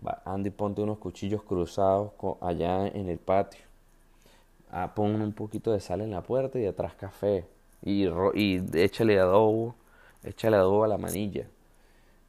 va, 0.05 0.21
Andy, 0.25 0.49
ponte 0.49 0.81
unos 0.81 0.97
cuchillos 0.97 1.43
cruzados 1.43 2.11
allá 2.41 2.87
en 2.87 3.09
el 3.09 3.19
patio. 3.19 3.61
Ah, 4.71 4.93
pon 4.95 5.21
un 5.21 5.33
poquito 5.33 5.71
de 5.71 5.79
sal 5.79 6.01
en 6.01 6.11
la 6.11 6.23
puerta 6.23 6.59
y 6.59 6.65
atrás 6.65 6.93
café. 6.95 7.45
Y, 7.83 8.05
y 8.33 8.63
échale 8.73 9.19
adobo, 9.19 9.75
échale 10.23 10.57
adobo 10.57 10.83
a 10.83 10.87
la 10.87 10.97
manilla. 10.97 11.47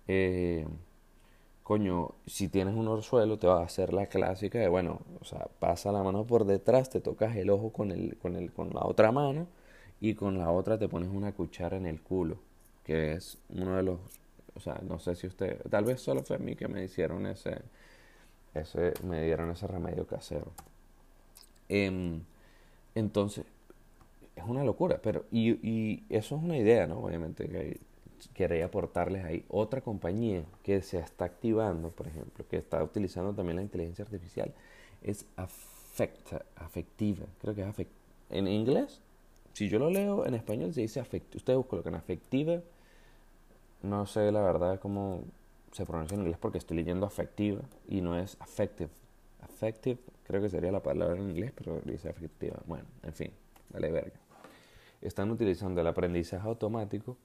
Eh, 0.08 0.66
coño, 1.62 2.10
si 2.26 2.48
tienes 2.48 2.74
un 2.74 2.88
orzuelo, 2.88 3.38
te 3.38 3.46
va 3.46 3.60
a 3.60 3.64
hacer 3.64 3.92
la 3.92 4.06
clásica 4.06 4.58
de, 4.58 4.68
bueno, 4.68 5.00
o 5.20 5.24
sea, 5.24 5.48
pasa 5.58 5.92
la 5.92 6.02
mano 6.02 6.24
por 6.26 6.44
detrás, 6.44 6.90
te 6.90 7.00
tocas 7.00 7.36
el 7.36 7.50
ojo 7.50 7.72
con, 7.72 7.90
el, 7.90 8.16
con, 8.18 8.36
el, 8.36 8.52
con 8.52 8.70
la 8.74 8.82
otra 8.84 9.12
mano 9.12 9.46
y 10.00 10.14
con 10.14 10.38
la 10.38 10.50
otra 10.50 10.78
te 10.78 10.88
pones 10.88 11.08
una 11.10 11.32
cuchara 11.32 11.76
en 11.76 11.86
el 11.86 12.00
culo, 12.02 12.38
que 12.84 13.12
es 13.14 13.38
uno 13.48 13.76
de 13.76 13.82
los, 13.82 13.98
o 14.54 14.60
sea, 14.60 14.80
no 14.82 14.98
sé 14.98 15.16
si 15.16 15.26
usted, 15.26 15.60
tal 15.70 15.84
vez 15.84 16.00
solo 16.00 16.22
fue 16.22 16.36
a 16.36 16.38
mí 16.38 16.54
que 16.56 16.68
me 16.68 16.84
hicieron 16.84 17.26
ese, 17.26 17.62
ese 18.54 18.92
me 19.04 19.24
dieron 19.24 19.50
ese 19.50 19.66
remedio 19.66 20.06
casero. 20.06 20.52
Em, 21.68 22.22
entonces, 22.94 23.44
es 24.36 24.44
una 24.44 24.64
locura, 24.64 25.00
pero, 25.02 25.24
y, 25.30 25.52
y 25.68 26.04
eso 26.08 26.36
es 26.36 26.42
una 26.42 26.56
idea, 26.56 26.86
¿no? 26.86 26.98
Obviamente 26.98 27.48
que 27.48 27.80
quería 28.32 28.66
aportarles 28.66 29.24
ahí. 29.24 29.44
Otra 29.48 29.80
compañía 29.80 30.44
que 30.62 30.80
se 30.82 30.98
está 30.98 31.26
activando, 31.26 31.90
por 31.90 32.08
ejemplo, 32.08 32.44
que 32.48 32.56
está 32.56 32.82
utilizando 32.82 33.34
también 33.34 33.56
la 33.56 33.62
inteligencia 33.62 34.04
artificial, 34.04 34.52
es 35.02 35.26
Afecta, 35.36 36.44
Afectiva. 36.56 37.26
Creo 37.40 37.54
que 37.54 37.62
es 37.62 37.66
afect 37.66 37.90
En 38.30 38.48
inglés, 38.48 39.00
si 39.52 39.68
yo 39.68 39.78
lo 39.78 39.90
leo 39.90 40.26
en 40.26 40.34
español, 40.34 40.72
se 40.72 40.80
dice 40.80 41.00
afectiva. 41.00 41.36
Ustedes 41.36 41.56
buscan 41.58 41.94
afectiva. 41.94 42.60
No 43.82 44.06
sé 44.06 44.32
la 44.32 44.40
verdad 44.40 44.80
cómo 44.80 45.22
se 45.72 45.84
pronuncia 45.84 46.14
en 46.14 46.22
inglés 46.22 46.38
porque 46.40 46.58
estoy 46.58 46.76
leyendo 46.78 47.06
afectiva 47.06 47.60
y 47.88 48.00
no 48.00 48.18
es 48.18 48.36
affective. 48.40 48.90
Affective, 49.42 49.98
creo 50.26 50.40
que 50.40 50.48
sería 50.48 50.72
la 50.72 50.82
palabra 50.82 51.16
en 51.20 51.30
inglés, 51.30 51.52
pero 51.54 51.80
dice 51.84 52.08
afectiva. 52.08 52.56
Bueno, 52.66 52.86
en 53.02 53.12
fin, 53.12 53.30
dale 53.74 53.92
verga. 53.92 54.18
Están 55.02 55.30
utilizando 55.30 55.80
el 55.80 55.86
aprendizaje 55.86 56.48
automático 56.48 57.18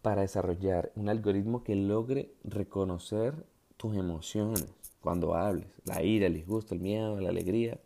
para 0.00 0.22
desarrollar 0.22 0.92
un 0.94 1.08
algoritmo 1.08 1.62
que 1.62 1.74
logre 1.74 2.30
reconocer 2.44 3.34
tus 3.76 3.96
emociones 3.96 4.66
cuando 5.00 5.34
hables, 5.34 5.68
la 5.84 6.02
ira, 6.02 6.26
el 6.26 6.34
disgusto, 6.34 6.74
el 6.74 6.80
miedo, 6.80 7.20
la 7.20 7.28
alegría, 7.28 7.78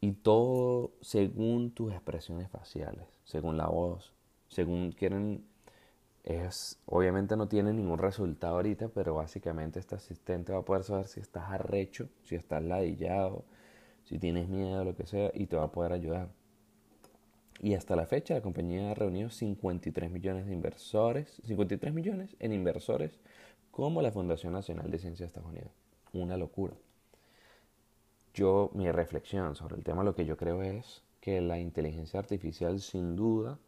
y 0.00 0.12
todo 0.12 0.92
según 1.00 1.72
tus 1.72 1.92
expresiones 1.92 2.48
faciales, 2.50 3.06
según 3.24 3.56
la 3.56 3.66
voz, 3.66 4.12
según 4.48 4.92
quieren 4.92 5.44
es 6.26 6.80
obviamente 6.86 7.36
no 7.36 7.46
tiene 7.46 7.72
ningún 7.72 7.98
resultado 7.98 8.56
ahorita, 8.56 8.88
pero 8.88 9.14
básicamente 9.14 9.78
este 9.78 9.94
asistente 9.94 10.52
va 10.52 10.58
a 10.58 10.64
poder 10.64 10.82
saber 10.82 11.06
si 11.06 11.20
estás 11.20 11.50
arrecho, 11.50 12.08
si 12.24 12.34
estás 12.34 12.62
ladillado, 12.64 13.44
si 14.04 14.18
tienes 14.18 14.48
miedo, 14.48 14.84
lo 14.84 14.96
que 14.96 15.06
sea, 15.06 15.30
y 15.34 15.46
te 15.46 15.56
va 15.56 15.64
a 15.64 15.72
poder 15.72 15.92
ayudar. 15.92 16.28
Y 17.60 17.74
hasta 17.74 17.96
la 17.96 18.06
fecha 18.06 18.34
la 18.34 18.42
compañía 18.42 18.90
ha 18.90 18.94
reunido 18.94 19.30
53 19.30 20.10
millones 20.10 20.46
de 20.46 20.52
inversores, 20.52 21.40
53 21.44 21.92
millones 21.92 22.36
en 22.38 22.52
inversores 22.52 23.18
como 23.70 24.02
la 24.02 24.12
Fundación 24.12 24.52
Nacional 24.52 24.90
de 24.90 24.98
Ciencia 24.98 25.24
de 25.24 25.28
Estados 25.28 25.50
Unidos. 25.50 25.70
Una 26.12 26.36
locura. 26.36 26.74
Yo, 28.34 28.70
mi 28.74 28.90
reflexión 28.90 29.54
sobre 29.54 29.76
el 29.76 29.84
tema, 29.84 30.04
lo 30.04 30.14
que 30.14 30.26
yo 30.26 30.36
creo 30.36 30.62
es 30.62 31.02
que 31.20 31.40
la 31.40 31.58
inteligencia 31.58 32.20
artificial 32.20 32.80
sin 32.80 33.16
duda 33.16 33.58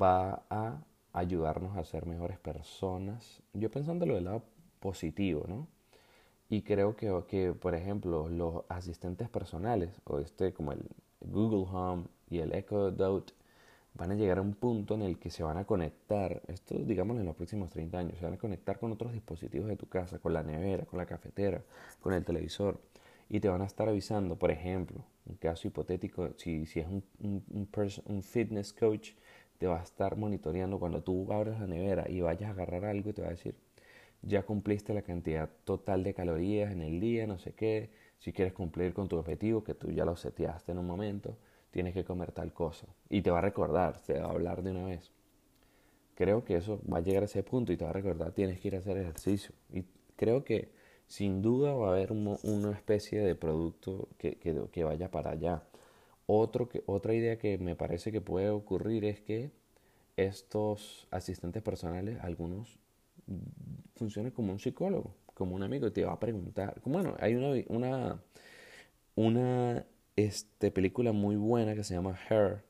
va 0.00 0.44
a 0.50 0.80
ayudarnos 1.12 1.76
a 1.76 1.84
ser 1.84 2.06
mejores 2.06 2.38
personas. 2.38 3.42
Yo 3.52 3.70
pensándolo 3.70 4.14
del 4.14 4.24
lado 4.24 4.44
positivo, 4.80 5.44
¿no? 5.48 5.66
Y 6.48 6.62
creo 6.62 6.96
que, 6.96 7.24
que, 7.28 7.52
por 7.52 7.74
ejemplo, 7.74 8.28
los 8.28 8.64
asistentes 8.68 9.28
personales, 9.28 10.00
o 10.04 10.18
este 10.18 10.52
como 10.52 10.72
el 10.72 10.88
Google 11.20 11.66
Home, 11.70 12.04
y 12.30 12.38
el 12.38 12.54
Echo 12.54 12.90
Dot 12.90 13.34
van 13.94 14.12
a 14.12 14.14
llegar 14.14 14.38
a 14.38 14.42
un 14.42 14.54
punto 14.54 14.94
en 14.94 15.02
el 15.02 15.18
que 15.18 15.30
se 15.30 15.42
van 15.42 15.56
a 15.56 15.64
conectar, 15.64 16.42
esto 16.46 16.74
digamos 16.76 17.18
en 17.18 17.26
los 17.26 17.34
próximos 17.34 17.70
30 17.70 17.98
años, 17.98 18.18
se 18.18 18.24
van 18.24 18.34
a 18.34 18.38
conectar 18.38 18.78
con 18.78 18.92
otros 18.92 19.12
dispositivos 19.12 19.68
de 19.68 19.76
tu 19.76 19.88
casa, 19.88 20.18
con 20.18 20.32
la 20.32 20.42
nevera, 20.42 20.84
con 20.86 20.98
la 20.98 21.06
cafetera, 21.06 21.62
con 22.00 22.12
el 22.12 22.24
televisor, 22.24 22.80
y 23.28 23.40
te 23.40 23.48
van 23.48 23.62
a 23.62 23.66
estar 23.66 23.88
avisando, 23.88 24.36
por 24.36 24.50
ejemplo, 24.50 25.04
un 25.26 25.36
caso 25.36 25.68
hipotético, 25.68 26.30
si, 26.36 26.64
si 26.66 26.80
es 26.80 26.86
un, 26.86 27.04
un, 27.20 28.22
fitness 28.22 28.72
coach, 28.72 29.10
te 29.58 29.66
va 29.66 29.80
a 29.80 29.82
estar 29.82 30.16
monitoreando 30.16 30.78
cuando 30.78 31.02
tú 31.02 31.30
abres 31.32 31.58
la 31.58 31.66
nevera 31.66 32.08
y 32.08 32.20
vayas 32.20 32.48
a 32.48 32.52
agarrar 32.52 32.84
algo 32.84 33.10
y 33.10 33.12
te 33.12 33.22
va 33.22 33.28
a 33.28 33.32
decir, 33.32 33.56
ya 34.22 34.42
cumpliste 34.44 34.94
la 34.94 35.02
cantidad 35.02 35.50
total 35.64 36.04
de 36.04 36.14
calorías 36.14 36.72
en 36.72 36.82
el 36.82 37.00
día, 37.00 37.26
no 37.26 37.38
sé 37.38 37.52
qué, 37.52 37.90
si 38.18 38.32
quieres 38.32 38.54
cumplir 38.54 38.94
con 38.94 39.08
tu 39.08 39.16
objetivo, 39.16 39.62
que 39.62 39.74
tú 39.74 39.90
ya 39.90 40.04
lo 40.04 40.16
seteaste 40.16 40.72
en 40.72 40.78
un 40.78 40.86
momento, 40.86 41.36
tienes 41.70 41.94
que 41.94 42.04
comer 42.04 42.32
tal 42.32 42.52
cosa. 42.52 42.86
Y 43.08 43.22
te 43.22 43.30
va 43.30 43.38
a 43.38 43.42
recordar, 43.42 44.00
te 44.00 44.18
va 44.18 44.26
a 44.26 44.30
hablar 44.30 44.62
de 44.62 44.70
una 44.70 44.86
vez. 44.86 45.10
Creo 46.14 46.44
que 46.44 46.56
eso 46.56 46.80
va 46.92 46.98
a 46.98 47.00
llegar 47.00 47.22
a 47.22 47.26
ese 47.26 47.42
punto 47.42 47.72
y 47.72 47.76
te 47.76 47.84
va 47.84 47.90
a 47.90 47.94
recordar, 47.94 48.32
tienes 48.32 48.60
que 48.60 48.68
ir 48.68 48.74
a 48.76 48.78
hacer 48.78 48.96
ejercicio. 48.96 49.54
Y 49.72 49.84
creo 50.16 50.44
que 50.44 50.70
sin 51.06 51.42
duda 51.42 51.74
va 51.74 51.88
a 51.88 51.92
haber 51.92 52.12
una 52.12 52.72
especie 52.72 53.20
de 53.20 53.34
producto 53.34 54.08
que, 54.18 54.36
que, 54.36 54.84
vaya 54.84 55.10
para 55.10 55.30
allá. 55.30 55.62
Otro 56.26 56.68
que, 56.68 56.82
otra 56.86 57.14
idea 57.14 57.38
que 57.38 57.56
me 57.58 57.76
parece 57.76 58.12
que 58.12 58.20
puede 58.20 58.50
ocurrir 58.50 59.04
es 59.04 59.20
que 59.20 59.50
estos 60.16 61.06
asistentes 61.10 61.62
personales, 61.62 62.18
algunos 62.20 62.78
funcionen 63.96 64.32
como 64.32 64.52
un 64.52 64.58
psicólogo, 64.58 65.14
como 65.34 65.54
un 65.54 65.62
amigo, 65.62 65.86
y 65.86 65.92
te 65.92 66.04
va 66.04 66.12
a 66.12 66.20
preguntar. 66.20 66.80
Bueno, 66.84 67.16
hay 67.20 67.34
una, 67.34 67.64
una, 67.68 68.22
una 69.14 69.86
este, 70.18 70.72
película 70.72 71.12
muy 71.12 71.36
buena 71.36 71.76
que 71.76 71.84
se 71.84 71.94
llama 71.94 72.18
Her, 72.28 72.64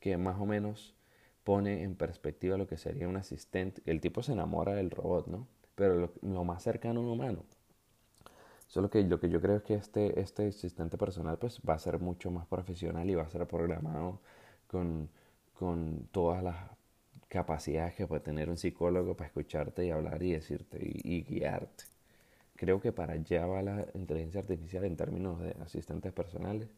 que 0.00 0.18
más 0.18 0.38
o 0.38 0.44
menos 0.44 0.94
pone 1.42 1.82
en 1.82 1.96
perspectiva 1.96 2.58
lo 2.58 2.66
que 2.66 2.76
sería 2.76 3.08
un 3.08 3.16
asistente. 3.16 3.80
El 3.86 4.00
tipo 4.02 4.22
se 4.22 4.32
enamora 4.32 4.74
del 4.74 4.90
robot, 4.90 5.26
¿no? 5.28 5.48
Pero 5.76 6.12
lo, 6.22 6.44
más 6.44 6.62
cercano 6.62 7.00
a 7.00 7.02
un 7.04 7.08
humano. 7.08 7.44
Solo 8.66 8.90
que 8.90 9.02
lo 9.02 9.18
que 9.18 9.30
yo 9.30 9.40
creo 9.40 9.56
es 9.56 9.62
que 9.62 9.74
este, 9.74 10.20
este 10.20 10.48
asistente 10.48 10.98
personal 10.98 11.38
pues 11.38 11.60
va 11.68 11.74
a 11.74 11.78
ser 11.78 11.98
mucho 12.00 12.30
más 12.30 12.46
profesional 12.46 13.08
y 13.08 13.14
va 13.14 13.22
a 13.22 13.28
ser 13.28 13.46
programado 13.46 14.20
con, 14.66 15.08
con 15.54 16.08
todas 16.12 16.42
las 16.42 16.56
capacidades 17.28 17.94
que 17.94 18.06
puede 18.06 18.20
tener 18.22 18.50
un 18.50 18.58
psicólogo 18.58 19.16
para 19.16 19.28
escucharte 19.28 19.86
y 19.86 19.90
hablar 19.90 20.22
y 20.22 20.32
decirte 20.32 20.78
y 20.82 21.22
guiarte. 21.22 21.93
Creo 22.56 22.80
que 22.80 22.92
para 22.92 23.14
allá 23.14 23.46
va 23.46 23.62
la 23.62 23.86
inteligencia 23.94 24.40
artificial 24.40 24.84
en 24.84 24.96
términos 24.96 25.40
de 25.40 25.56
asistentes 25.62 26.12
personales. 26.12 26.68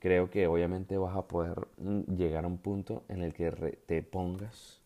Creo 0.00 0.30
que 0.30 0.46
obviamente 0.46 0.96
vas 0.98 1.16
a 1.16 1.28
poder 1.28 1.68
mm, 1.78 2.16
llegar 2.16 2.44
a 2.44 2.48
un 2.48 2.58
punto 2.58 3.04
en 3.08 3.22
el 3.22 3.34
que 3.34 3.50
te 3.86 4.02
pongas, 4.02 4.80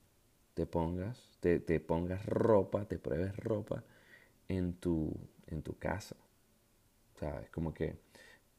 te 0.54 0.66
pongas, 0.66 1.30
te, 1.40 1.60
te 1.60 1.80
pongas 1.80 2.26
ropa, 2.26 2.86
te 2.86 2.98
pruebes 2.98 3.36
ropa 3.36 3.84
en 4.48 4.74
tu, 4.74 5.12
en 5.48 5.62
tu 5.62 5.78
casa. 5.78 6.16
¿Sabes? 7.18 7.48
Como 7.50 7.72
que 7.74 7.96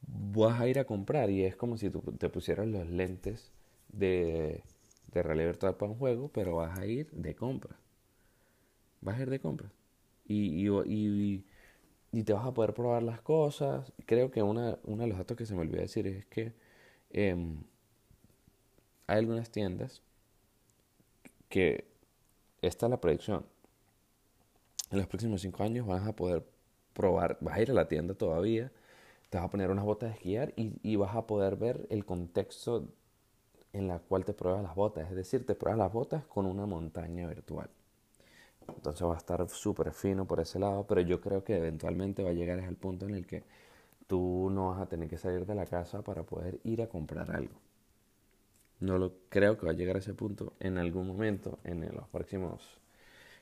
vas 0.06 0.60
a 0.60 0.68
ir 0.68 0.78
a 0.78 0.84
comprar 0.84 1.30
y 1.30 1.44
es 1.44 1.56
como 1.56 1.76
si 1.76 1.90
tú 1.90 2.00
te 2.18 2.28
pusieras 2.28 2.66
los 2.68 2.88
lentes 2.88 3.52
de, 3.92 4.62
de 5.12 5.22
realidad 5.22 5.48
virtual 5.48 5.76
para 5.76 5.92
un 5.92 5.98
juego, 5.98 6.28
pero 6.28 6.56
vas 6.56 6.78
a 6.78 6.86
ir 6.86 7.10
de 7.12 7.34
compra. 7.34 7.76
Vas 9.00 9.18
a 9.18 9.22
ir 9.22 9.30
de 9.30 9.40
compra. 9.40 9.70
Y, 10.26 10.68
y 12.12 12.22
te 12.22 12.32
vas 12.32 12.46
a 12.46 12.54
poder 12.54 12.74
probar 12.74 13.02
las 13.02 13.20
cosas. 13.20 13.92
Creo 14.06 14.30
que 14.30 14.42
una, 14.42 14.78
uno 14.84 15.02
de 15.02 15.08
los 15.08 15.18
datos 15.18 15.36
que 15.36 15.46
se 15.46 15.54
me 15.54 15.60
olvidó 15.60 15.80
decir 15.80 16.06
es 16.06 16.26
que 16.26 16.52
em, 17.10 17.62
hay 19.06 19.18
algunas 19.18 19.50
tiendas 19.50 20.02
que 21.48 21.86
esta 22.62 22.86
es 22.86 22.90
la 22.90 23.00
predicción. 23.00 23.46
En 24.90 24.98
los 24.98 25.06
próximos 25.06 25.42
cinco 25.42 25.62
años 25.62 25.86
vas 25.86 26.06
a 26.06 26.16
poder 26.16 26.44
probar, 26.94 27.38
vas 27.40 27.56
a 27.56 27.62
ir 27.62 27.70
a 27.70 27.74
la 27.74 27.88
tienda 27.88 28.14
todavía, 28.14 28.72
te 29.30 29.38
vas 29.38 29.46
a 29.46 29.50
poner 29.50 29.70
unas 29.70 29.84
botas 29.84 30.10
de 30.10 30.16
esquiar 30.16 30.52
y, 30.56 30.72
y 30.82 30.96
vas 30.96 31.14
a 31.14 31.26
poder 31.26 31.56
ver 31.56 31.86
el 31.90 32.04
contexto 32.04 32.88
en 33.72 33.88
la 33.88 33.98
cual 34.00 34.24
te 34.24 34.32
pruebas 34.32 34.62
las 34.62 34.74
botas. 34.74 35.08
Es 35.10 35.16
decir, 35.16 35.46
te 35.46 35.54
pruebas 35.54 35.78
las 35.78 35.92
botas 35.92 36.24
con 36.26 36.46
una 36.46 36.66
montaña 36.66 37.28
virtual. 37.28 37.70
Entonces 38.74 39.06
va 39.06 39.14
a 39.14 39.18
estar 39.18 39.48
súper 39.48 39.92
fino 39.92 40.26
por 40.26 40.40
ese 40.40 40.58
lado, 40.58 40.86
pero 40.86 41.00
yo 41.00 41.20
creo 41.20 41.44
que 41.44 41.56
eventualmente 41.56 42.22
va 42.22 42.30
a 42.30 42.34
llegar 42.34 42.60
al 42.60 42.76
punto 42.76 43.06
en 43.06 43.14
el 43.14 43.26
que 43.26 43.44
tú 44.06 44.50
no 44.50 44.70
vas 44.70 44.80
a 44.80 44.88
tener 44.88 45.08
que 45.08 45.18
salir 45.18 45.46
de 45.46 45.54
la 45.54 45.66
casa 45.66 46.02
para 46.02 46.24
poder 46.24 46.60
ir 46.64 46.82
a 46.82 46.88
comprar 46.88 47.30
algo. 47.30 47.54
No 48.80 48.98
lo 48.98 49.12
creo 49.28 49.58
que 49.58 49.66
va 49.66 49.72
a 49.72 49.74
llegar 49.74 49.96
a 49.96 49.98
ese 50.00 50.14
punto 50.14 50.54
en 50.60 50.78
algún 50.78 51.06
momento 51.06 51.58
en 51.64 51.80
los 51.94 52.08
próximos, 52.08 52.80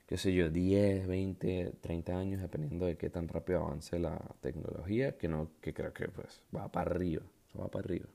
qué 0.06 0.16
sé 0.18 0.32
yo, 0.34 0.50
10, 0.50 1.06
20, 1.06 1.74
30 1.80 2.18
años, 2.18 2.40
dependiendo 2.40 2.86
de 2.86 2.96
qué 2.96 3.10
tan 3.10 3.28
rápido 3.28 3.64
avance 3.64 3.98
la 3.98 4.18
tecnología, 4.40 5.16
que 5.18 5.28
no 5.28 5.50
que 5.60 5.74
creo 5.74 5.92
que 5.92 6.08
pues 6.08 6.40
va 6.54 6.68
para 6.72 6.90
arriba, 6.92 7.22
va 7.58 7.68
para 7.68 7.84
arriba. 7.84 8.06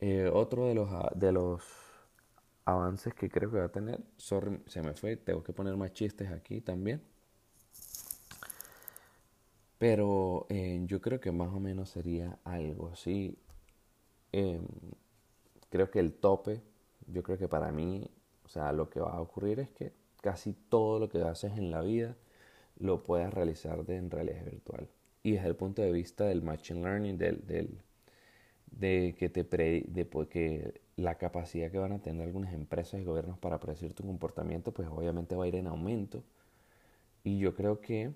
Eh, 0.00 0.30
otro 0.32 0.66
de 0.66 0.74
los, 0.74 0.90
de 1.14 1.32
los 1.32 1.62
avances 2.64 3.14
que 3.14 3.28
creo 3.28 3.50
que 3.50 3.58
va 3.58 3.64
a 3.66 3.72
tener, 3.72 4.00
se 4.18 4.82
me 4.82 4.94
fue, 4.94 5.16
tengo 5.16 5.42
que 5.42 5.52
poner 5.52 5.76
más 5.76 5.92
chistes 5.92 6.30
aquí 6.30 6.60
también. 6.60 7.02
Pero 9.78 10.46
eh, 10.48 10.80
yo 10.86 11.00
creo 11.00 11.20
que 11.20 11.32
más 11.32 11.52
o 11.52 11.58
menos 11.58 11.90
sería 11.90 12.38
algo 12.44 12.90
así. 12.90 13.36
Em, 14.30 14.64
creo 15.70 15.90
que 15.90 15.98
el 15.98 16.12
tope, 16.14 16.62
yo 17.08 17.22
creo 17.22 17.38
que 17.38 17.48
para 17.48 17.72
mí, 17.72 18.08
o 18.44 18.48
sea, 18.48 18.72
lo 18.72 18.88
que 18.88 19.00
va 19.00 19.12
a 19.12 19.20
ocurrir 19.20 19.60
es 19.60 19.70
que 19.70 19.92
casi 20.20 20.52
todo 20.52 21.00
lo 21.00 21.08
que 21.08 21.22
haces 21.22 21.58
en 21.58 21.70
la 21.70 21.82
vida 21.82 22.16
lo 22.78 23.02
puedas 23.02 23.34
realizar 23.34 23.84
de, 23.84 23.96
en 23.96 24.10
realidad 24.10 24.44
virtual. 24.44 24.88
Y 25.24 25.32
desde 25.32 25.48
el 25.48 25.56
punto 25.56 25.82
de 25.82 25.92
vista 25.92 26.26
del 26.26 26.42
machine 26.42 26.82
learning, 26.82 27.18
del, 27.18 27.46
del 27.46 27.78
de 28.70 29.14
que 29.18 29.28
te 29.28 29.44
pre, 29.44 29.84
de 29.88 30.08
que 30.28 30.81
la 30.96 31.16
capacidad 31.16 31.70
que 31.70 31.78
van 31.78 31.92
a 31.92 32.00
tener 32.00 32.26
algunas 32.26 32.52
empresas 32.54 33.00
y 33.00 33.04
gobiernos 33.04 33.38
para 33.38 33.60
predecir 33.60 33.94
tu 33.94 34.04
comportamiento, 34.04 34.72
pues 34.72 34.88
obviamente 34.88 35.36
va 35.36 35.44
a 35.44 35.48
ir 35.48 35.56
en 35.56 35.66
aumento. 35.66 36.22
Y 37.24 37.38
yo 37.38 37.54
creo 37.54 37.80
que 37.80 38.12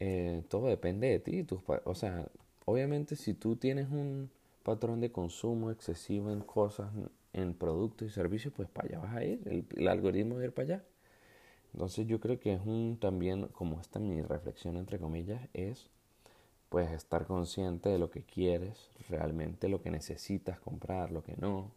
eh, 0.00 0.42
todo 0.48 0.68
depende 0.68 1.08
de 1.08 1.18
ti. 1.20 1.44
Tus, 1.44 1.60
o 1.84 1.94
sea, 1.94 2.26
obviamente 2.64 3.16
si 3.16 3.34
tú 3.34 3.56
tienes 3.56 3.88
un 3.90 4.30
patrón 4.62 5.00
de 5.00 5.10
consumo 5.10 5.70
excesivo 5.70 6.30
en 6.30 6.40
cosas, 6.40 6.90
en 7.32 7.54
productos 7.54 8.08
y 8.08 8.10
servicios, 8.10 8.52
pues 8.54 8.68
para 8.68 8.88
allá 8.88 8.98
vas 9.00 9.16
a 9.16 9.24
ir. 9.24 9.40
El, 9.46 9.66
el 9.76 9.88
algoritmo 9.88 10.36
va 10.36 10.42
a 10.42 10.44
ir 10.44 10.52
para 10.52 10.74
allá. 10.74 10.84
Entonces 11.72 12.06
yo 12.06 12.20
creo 12.20 12.38
que 12.38 12.52
es 12.54 12.60
un 12.64 12.98
también, 13.00 13.48
como 13.48 13.80
esta 13.80 13.98
mi 13.98 14.20
reflexión 14.22 14.76
entre 14.76 14.98
comillas, 14.98 15.40
es 15.54 15.88
pues 16.68 16.90
estar 16.92 17.26
consciente 17.26 17.88
de 17.90 17.98
lo 17.98 18.10
que 18.10 18.22
quieres, 18.22 18.90
realmente 19.08 19.68
lo 19.68 19.82
que 19.82 19.90
necesitas 19.90 20.58
comprar, 20.60 21.10
lo 21.10 21.22
que 21.22 21.36
no. 21.36 21.70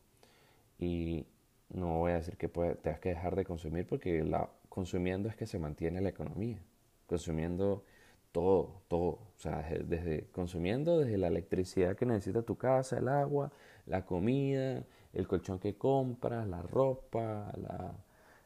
Y 0.79 1.25
no 1.69 1.99
voy 1.99 2.11
a 2.11 2.15
decir 2.15 2.37
que 2.37 2.47
te 2.47 2.75
tengas 2.75 2.99
que 2.99 3.09
dejar 3.09 3.35
de 3.35 3.45
consumir 3.45 3.87
porque 3.87 4.23
la, 4.23 4.49
consumiendo 4.69 5.29
es 5.29 5.35
que 5.35 5.45
se 5.47 5.59
mantiene 5.59 6.01
la 6.01 6.09
economía. 6.09 6.61
Consumiendo 7.07 7.83
todo, 8.31 8.81
todo. 8.87 9.09
O 9.09 9.37
sea, 9.37 9.61
desde, 9.85 10.27
consumiendo 10.31 10.99
desde 10.99 11.17
la 11.17 11.27
electricidad 11.27 11.95
que 11.95 12.05
necesita 12.05 12.41
tu 12.41 12.57
casa, 12.57 12.97
el 12.97 13.07
agua, 13.07 13.51
la 13.85 14.05
comida, 14.05 14.83
el 15.13 15.27
colchón 15.27 15.59
que 15.59 15.77
compras, 15.77 16.47
la 16.47 16.61
ropa, 16.61 17.51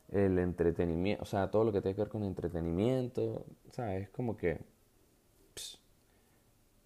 el 0.10 0.38
entretenimiento, 0.40 1.24
o 1.24 1.26
sea, 1.26 1.50
todo 1.50 1.64
lo 1.64 1.72
que 1.72 1.82
tiene 1.82 1.96
que 1.96 2.02
ver 2.02 2.10
con 2.10 2.24
entretenimiento. 2.24 3.46
O 3.68 3.72
sea, 3.72 3.98
es 3.98 4.10
como 4.10 4.38
que 4.38 4.60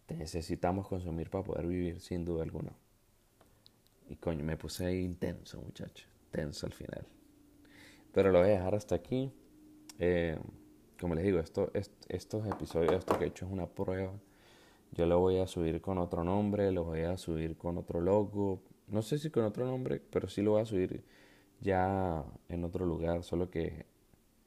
necesitamos 0.10 0.88
consumir 0.88 1.30
para 1.30 1.44
poder 1.44 1.68
vivir, 1.68 2.00
sin 2.00 2.24
duda 2.24 2.44
alguna. 2.44 2.72
Y 4.14 4.16
coño, 4.18 4.44
me 4.44 4.58
puse 4.58 4.94
intenso, 4.94 5.60
muchacho. 5.60 6.06
Tenso 6.30 6.68
al 6.68 6.74
final. 6.74 7.04
Pero 8.12 8.32
lo 8.32 8.42
voy 8.42 8.50
a 8.50 8.52
dejar 8.52 8.76
hasta 8.76 8.94
aquí. 8.94 9.32
Eh, 9.98 10.38
como 11.00 11.16
les 11.16 11.24
digo, 11.24 11.40
esto, 11.40 11.72
estos 12.08 12.46
episodios, 12.46 12.94
esto 12.94 13.18
que 13.18 13.26
he 13.26 13.28
hecho 13.30 13.48
es 13.48 13.52
una 13.52 13.66
prueba. 13.66 14.14
Yo 14.92 15.08
lo 15.08 15.20
voy 15.20 15.40
a 15.40 15.48
subir 15.48 15.82
con 15.82 15.98
otro 15.98 16.24
nombre, 16.24 16.72
lo 16.72 16.84
voy 16.84 17.02
a 17.02 17.18
subir 17.18 17.58
con 17.58 17.80
otro 17.80 18.02
logo. 18.02 18.62
No 18.88 19.02
sé 19.02 19.18
si 19.18 19.32
con 19.32 19.46
otro 19.46 19.66
nombre, 19.66 20.00
pero 20.12 20.30
sí 20.30 20.44
lo 20.44 20.52
voy 20.52 20.62
a 20.62 20.66
subir 20.68 21.04
ya 21.60 22.24
en 22.50 22.64
otro 22.66 22.86
lugar. 22.86 23.24
Solo 23.24 23.50
que 23.50 23.88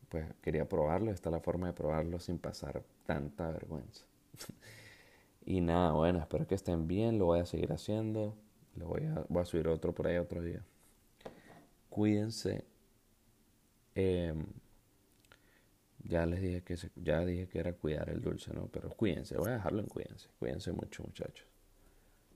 pues 0.09 0.27
quería 0.43 0.69
probarlo. 0.69 1.11
Esta 1.11 1.31
es 1.31 1.33
la 1.33 1.41
forma 1.41 1.67
de 1.67 1.73
probarlo 1.73 2.21
sin 2.21 2.39
pasar 2.39 2.85
tanta 3.05 3.51
vergüenza. 3.51 4.07
Y 5.49 5.61
nada, 5.61 5.93
bueno, 5.93 6.19
espero 6.19 6.45
que 6.49 6.57
estén 6.57 6.89
bien, 6.89 7.21
lo 7.21 7.27
voy 7.27 7.39
a 7.39 7.47
seguir 7.47 7.73
haciendo. 7.73 8.35
Lo 8.77 8.87
voy 8.89 9.05
a, 9.05 9.25
voy 9.29 9.43
a 9.43 9.47
subir 9.47 9.69
otro 9.69 9.95
por 9.95 10.07
ahí 10.07 10.17
otro 10.17 10.43
día. 10.43 10.63
Cuídense. 11.89 12.65
Em, 13.95 14.45
ya 16.05 16.27
les 16.27 16.41
dije 16.41 16.63
que 16.63 16.77
ya 16.97 17.25
dije 17.25 17.49
que 17.49 17.59
era 17.59 17.73
cuidar 17.73 18.11
el 18.11 18.21
dulce, 18.21 18.53
¿no? 18.53 18.67
Pero 18.67 18.91
cuídense, 18.91 19.37
voy 19.37 19.49
a 19.49 19.55
dejarlo 19.55 19.81
en 19.81 19.87
cuídense. 19.87 20.29
Cuídense 20.39 20.73
mucho, 20.73 21.03
muchachos. 21.03 21.47